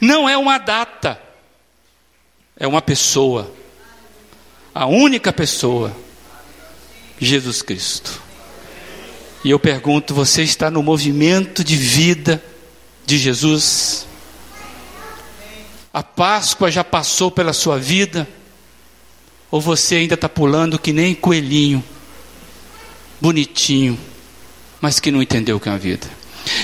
Não 0.00 0.28
é 0.28 0.36
uma 0.36 0.58
data, 0.58 1.20
é 2.56 2.66
uma 2.66 2.82
pessoa. 2.82 3.52
A 4.74 4.86
única 4.86 5.32
pessoa, 5.32 5.96
Jesus 7.18 7.62
Cristo. 7.62 8.22
E 9.44 9.50
eu 9.50 9.58
pergunto: 9.58 10.14
você 10.14 10.42
está 10.42 10.70
no 10.70 10.82
movimento 10.82 11.64
de 11.64 11.76
vida 11.76 12.42
de 13.04 13.18
Jesus? 13.18 14.06
A 15.92 16.02
Páscoa 16.02 16.70
já 16.70 16.84
passou 16.84 17.30
pela 17.30 17.52
sua 17.52 17.78
vida? 17.78 18.28
Ou 19.50 19.60
você 19.60 19.96
ainda 19.96 20.14
está 20.14 20.28
pulando 20.28 20.78
que 20.78 20.92
nem 20.92 21.14
coelhinho, 21.14 21.82
bonitinho, 23.20 23.98
mas 24.80 25.00
que 25.00 25.10
não 25.10 25.20
entendeu 25.20 25.56
o 25.56 25.60
que 25.60 25.68
é 25.68 25.72
a 25.72 25.76
vida? 25.76 26.06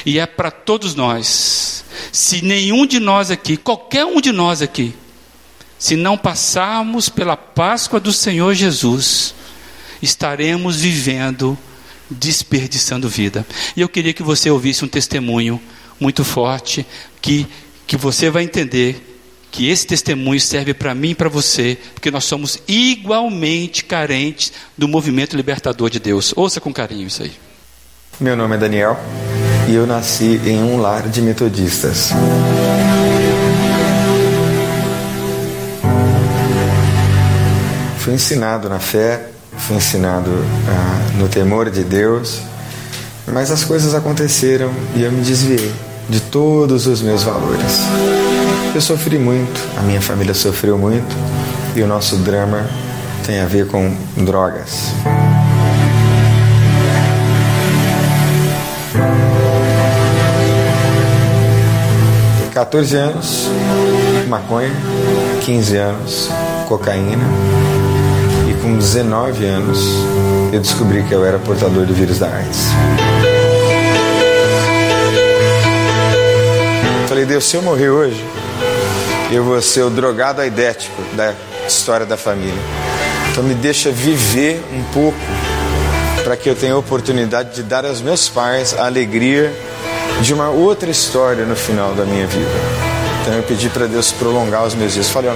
E 0.04 0.18
é 0.18 0.26
para 0.26 0.50
todos 0.50 0.94
nós. 0.94 1.84
Se 2.12 2.42
nenhum 2.42 2.86
de 2.86 2.98
nós 3.00 3.30
aqui, 3.30 3.56
qualquer 3.56 4.04
um 4.04 4.20
de 4.20 4.32
nós 4.32 4.62
aqui, 4.62 4.94
se 5.78 5.96
não 5.96 6.16
passarmos 6.16 7.08
pela 7.08 7.36
Páscoa 7.36 8.00
do 8.00 8.12
Senhor 8.12 8.54
Jesus, 8.54 9.34
estaremos 10.00 10.76
vivendo 10.76 11.58
desperdiçando 12.08 13.08
vida. 13.08 13.44
E 13.76 13.80
eu 13.80 13.88
queria 13.88 14.12
que 14.12 14.22
você 14.22 14.48
ouvisse 14.48 14.84
um 14.84 14.88
testemunho 14.88 15.60
muito 15.98 16.24
forte 16.24 16.86
que 17.20 17.46
que 17.86 17.96
você 17.96 18.28
vai 18.28 18.42
entender 18.42 19.15
que 19.56 19.70
esse 19.70 19.86
testemunho 19.86 20.38
serve 20.38 20.74
para 20.74 20.94
mim 20.94 21.12
e 21.12 21.14
para 21.14 21.30
você, 21.30 21.78
porque 21.94 22.10
nós 22.10 22.24
somos 22.24 22.58
igualmente 22.68 23.82
carentes 23.82 24.52
do 24.76 24.86
movimento 24.86 25.34
libertador 25.34 25.88
de 25.88 25.98
Deus. 25.98 26.34
Ouça 26.36 26.60
com 26.60 26.70
carinho 26.74 27.06
isso 27.06 27.22
aí. 27.22 27.32
Meu 28.20 28.36
nome 28.36 28.54
é 28.54 28.58
Daniel 28.58 29.00
e 29.66 29.74
eu 29.74 29.86
nasci 29.86 30.38
em 30.44 30.62
um 30.62 30.76
lar 30.76 31.08
de 31.08 31.22
metodistas. 31.22 32.10
Fui 38.00 38.12
ensinado 38.12 38.68
na 38.68 38.78
fé, 38.78 39.30
fui 39.56 39.76
ensinado 39.76 40.30
ah, 40.68 41.12
no 41.16 41.28
temor 41.28 41.70
de 41.70 41.82
Deus, 41.82 42.42
mas 43.26 43.50
as 43.50 43.64
coisas 43.64 43.94
aconteceram 43.94 44.70
e 44.94 45.02
eu 45.02 45.10
me 45.10 45.22
desviei 45.22 45.72
de 46.10 46.20
todos 46.20 46.86
os 46.86 47.00
meus 47.00 47.22
valores. 47.22 48.35
Eu 48.76 48.82
sofri 48.82 49.18
muito, 49.18 49.58
a 49.78 49.80
minha 49.80 50.02
família 50.02 50.34
sofreu 50.34 50.76
muito 50.76 51.16
e 51.74 51.80
o 51.80 51.86
nosso 51.86 52.14
drama 52.16 52.62
tem 53.24 53.40
a 53.40 53.46
ver 53.46 53.68
com 53.68 53.96
drogas. 54.18 54.92
Quatorze 62.52 62.94
anos, 62.96 63.48
maconha, 64.28 64.70
15 65.46 65.76
anos, 65.78 66.30
cocaína, 66.68 67.24
e 68.46 68.62
com 68.62 68.76
19 68.76 69.46
anos 69.46 69.78
eu 70.52 70.60
descobri 70.60 71.02
que 71.04 71.14
eu 71.14 71.24
era 71.24 71.38
portador 71.38 71.86
do 71.86 71.94
vírus 71.94 72.18
da 72.18 72.28
AIDS. 72.28 72.66
Falei, 77.08 77.24
Deus, 77.24 77.44
se 77.46 77.56
eu 77.56 77.62
morrer 77.62 77.88
hoje, 77.88 78.22
eu 79.30 79.42
vou 79.42 79.60
ser 79.60 79.82
o 79.82 79.90
drogado 79.90 80.40
aidético 80.40 81.02
da 81.14 81.34
história 81.66 82.06
da 82.06 82.16
família. 82.16 82.54
Então 83.30 83.42
me 83.42 83.54
deixa 83.54 83.90
viver 83.90 84.62
um 84.72 84.82
pouco 84.92 85.18
para 86.22 86.36
que 86.36 86.48
eu 86.48 86.54
tenha 86.54 86.74
a 86.74 86.78
oportunidade 86.78 87.54
de 87.54 87.62
dar 87.62 87.84
aos 87.84 88.00
meus 88.00 88.28
pais 88.28 88.74
a 88.78 88.86
alegria 88.86 89.52
de 90.22 90.32
uma 90.32 90.48
outra 90.48 90.90
história 90.90 91.44
no 91.44 91.56
final 91.56 91.94
da 91.94 92.04
minha 92.04 92.26
vida. 92.26 92.50
Então 93.20 93.34
eu 93.34 93.42
pedi 93.42 93.68
para 93.68 93.86
Deus 93.86 94.12
prolongar 94.12 94.64
os 94.64 94.74
meus 94.74 94.94
dias. 94.94 95.10
Falei, 95.10 95.30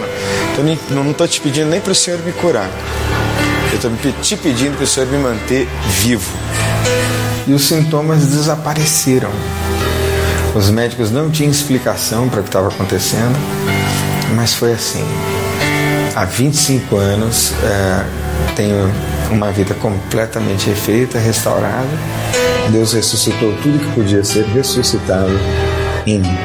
não 0.90 1.10
estou 1.10 1.26
te 1.26 1.40
pedindo 1.40 1.68
nem 1.68 1.80
para 1.80 1.92
o 1.92 1.94
Senhor 1.94 2.20
me 2.20 2.32
curar. 2.32 2.70
Eu 3.70 3.76
estou 3.76 4.12
te 4.22 4.36
pedindo 4.36 4.76
para 4.76 4.84
o 4.84 4.86
Senhor 4.86 5.08
me 5.08 5.18
manter 5.18 5.68
vivo. 6.00 6.30
E 7.46 7.52
os 7.52 7.66
sintomas 7.66 8.26
desapareceram. 8.26 9.30
Os 10.54 10.68
médicos 10.68 11.10
não 11.10 11.30
tinham 11.30 11.50
explicação 11.50 12.28
para 12.28 12.40
o 12.40 12.42
que 12.42 12.48
estava 12.48 12.68
acontecendo, 12.68 13.38
mas 14.34 14.54
foi 14.54 14.72
assim. 14.72 15.04
Há 16.14 16.24
25 16.24 16.96
anos 16.96 17.52
é, 17.62 18.04
tenho 18.56 18.92
uma 19.30 19.52
vida 19.52 19.74
completamente 19.74 20.66
refeita, 20.66 21.18
restaurada. 21.18 21.88
Deus 22.70 22.92
ressuscitou 22.92 23.54
tudo 23.62 23.78
que 23.78 23.94
podia 23.94 24.24
ser 24.24 24.44
ressuscitado 24.46 25.32
em 26.06 26.18
mim. 26.18 26.38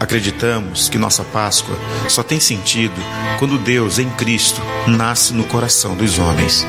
Acreditamos 0.00 0.88
que 0.88 0.98
nossa 0.98 1.24
Páscoa 1.24 1.76
só 2.08 2.22
tem 2.22 2.38
sentido 2.38 2.94
quando 3.38 3.58
Deus, 3.58 3.98
em 3.98 4.08
Cristo, 4.10 4.60
nasce 4.86 5.32
no 5.32 5.44
coração 5.44 5.96
dos 5.96 6.18
homens. 6.18 6.66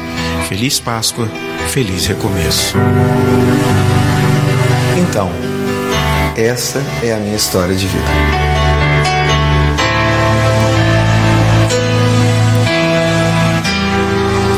Feliz 0.47 0.79
Páscoa, 0.79 1.27
feliz 1.69 2.05
recomeço. 2.05 2.75
Então, 4.97 5.31
essa 6.37 6.79
é 7.03 7.11
a 7.11 7.17
minha 7.17 7.35
história 7.35 7.75
de 7.75 7.87
vida. 7.87 8.05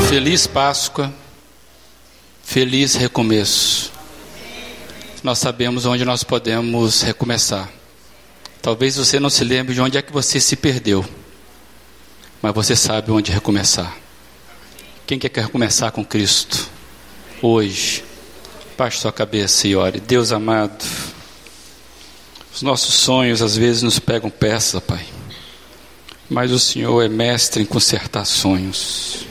Feliz 0.10 0.46
Páscoa, 0.46 1.14
feliz 2.44 2.96
recomeço. 2.96 3.94
Nós 5.24 5.40
sabemos 5.40 5.86
onde 5.86 6.04
nós 6.04 6.22
podemos 6.22 7.02
recomeçar. 7.02 7.70
Talvez 8.62 8.98
você 8.98 9.18
não 9.18 9.30
se 9.30 9.46
lembre 9.46 9.74
de 9.74 9.80
onde 9.80 9.98
é 9.98 10.02
que 10.02 10.12
você 10.12 10.38
se 10.42 10.58
perdeu, 10.58 11.06
mas 12.42 12.54
você 12.54 12.76
sabe 12.76 13.10
onde 13.10 13.32
recomeçar. 13.32 13.96
Quem 15.08 15.18
quer 15.18 15.32
recomeçar 15.34 15.94
com 15.94 16.04
Cristo? 16.04 16.70
Hoje, 17.42 18.04
baixe 18.78 19.00
sua 19.00 19.14
cabeça 19.14 19.66
e 19.66 19.78
ore. 19.78 20.02
Deus 20.02 20.34
amado. 20.34 20.84
Os 22.54 22.62
nossos 22.62 22.96
sonhos 22.96 23.42
às 23.42 23.56
vezes 23.56 23.84
nos 23.84 24.00
pegam 24.00 24.30
peça, 24.30 24.82
Pai. 24.82 25.06
Mas 26.30 26.52
o 26.52 26.60
Senhor 26.60 27.02
é 27.02 27.08
mestre 27.08 27.64
em 27.64 27.66
consertar 27.66 28.26
sonhos. 28.26 29.26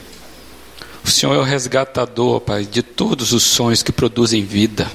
O 1.04 1.10
Senhor 1.10 1.34
é 1.34 1.38
o 1.38 1.44
resgatador, 1.44 2.40
Pai, 2.40 2.64
de 2.64 2.82
todos 2.82 3.32
os 3.32 3.42
sonhos 3.42 3.82
que 3.82 3.92
produzem 3.92 4.44
vida. 4.44 4.90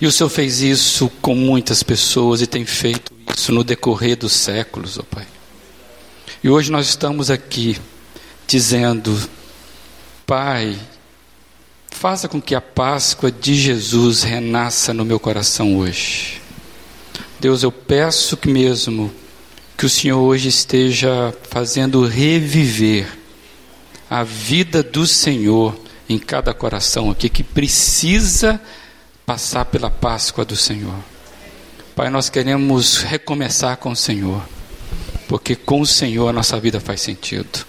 E 0.00 0.06
o 0.06 0.12
Senhor 0.12 0.28
fez 0.28 0.60
isso 0.60 1.10
com 1.20 1.34
muitas 1.34 1.82
pessoas 1.82 2.40
e 2.40 2.46
tem 2.46 2.64
feito 2.64 3.12
isso 3.36 3.52
no 3.52 3.64
decorrer 3.64 4.16
dos 4.16 4.32
séculos, 4.32 4.98
ó 4.98 5.02
Pai. 5.02 5.26
E 6.42 6.48
hoje 6.48 6.70
nós 6.70 6.88
estamos 6.88 7.30
aqui 7.30 7.78
dizendo, 8.46 9.18
Pai, 10.26 10.78
faça 11.90 12.28
com 12.28 12.40
que 12.40 12.54
a 12.54 12.60
Páscoa 12.60 13.30
de 13.30 13.54
Jesus 13.54 14.22
renasça 14.22 14.94
no 14.94 15.04
meu 15.04 15.18
coração 15.18 15.76
hoje. 15.76 16.45
Deus, 17.46 17.62
eu 17.62 17.70
peço 17.70 18.36
que 18.36 18.48
mesmo 18.48 19.08
que 19.76 19.86
o 19.86 19.88
Senhor 19.88 20.20
hoje 20.20 20.48
esteja 20.48 21.32
fazendo 21.48 22.04
reviver 22.04 23.06
a 24.10 24.24
vida 24.24 24.82
do 24.82 25.06
Senhor 25.06 25.78
em 26.08 26.18
cada 26.18 26.52
coração 26.52 27.08
aqui 27.08 27.28
que 27.28 27.44
precisa 27.44 28.60
passar 29.24 29.64
pela 29.66 29.88
Páscoa 29.88 30.44
do 30.44 30.56
Senhor. 30.56 30.96
Pai, 31.94 32.10
nós 32.10 32.28
queremos 32.28 32.96
recomeçar 33.02 33.76
com 33.76 33.92
o 33.92 33.96
Senhor, 33.96 34.42
porque 35.28 35.54
com 35.54 35.80
o 35.80 35.86
Senhor 35.86 36.28
a 36.28 36.32
nossa 36.32 36.58
vida 36.58 36.80
faz 36.80 37.00
sentido. 37.00 37.64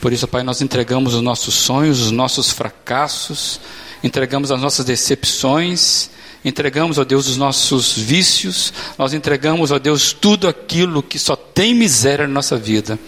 Por 0.00 0.12
isso, 0.12 0.28
Pai, 0.28 0.44
nós 0.44 0.62
entregamos 0.62 1.14
os 1.14 1.20
nossos 1.20 1.56
sonhos, 1.56 2.00
os 2.00 2.12
nossos 2.12 2.52
fracassos, 2.52 3.60
entregamos 4.04 4.52
as 4.52 4.60
nossas 4.60 4.86
decepções, 4.86 6.10
entregamos, 6.44 6.98
ó 6.98 7.04
Deus, 7.04 7.26
os 7.26 7.36
nossos 7.36 7.96
vícios, 7.96 8.72
nós 8.98 9.12
entregamos, 9.12 9.70
ó 9.70 9.78
Deus, 9.78 10.12
tudo 10.12 10.48
aquilo 10.48 11.02
que 11.02 11.18
só 11.18 11.36
tem 11.36 11.74
miséria 11.74 12.26
na 12.26 12.34
nossa 12.34 12.56
vida 12.56 12.98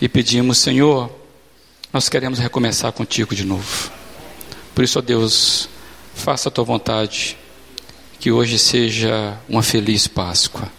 e 0.00 0.08
pedimos, 0.08 0.58
Senhor, 0.58 1.10
nós 1.92 2.08
queremos 2.08 2.38
recomeçar 2.38 2.92
contigo 2.92 3.34
de 3.34 3.44
novo. 3.44 3.90
Por 4.74 4.84
isso, 4.84 4.98
ó 4.98 5.02
Deus, 5.02 5.68
faça 6.14 6.48
a 6.48 6.52
tua 6.52 6.64
vontade, 6.64 7.36
que 8.20 8.30
hoje 8.30 8.58
seja 8.58 9.38
uma 9.48 9.62
feliz 9.62 10.06
Páscoa 10.06 10.70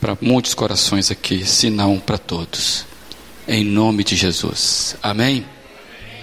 para 0.00 0.16
muitos 0.20 0.54
corações 0.54 1.10
aqui, 1.10 1.46
se 1.46 1.68
não 1.68 1.98
para 1.98 2.16
todos. 2.16 2.86
Em 3.46 3.64
nome 3.64 4.02
de 4.04 4.16
Jesus. 4.16 4.96
Amém. 5.02 5.44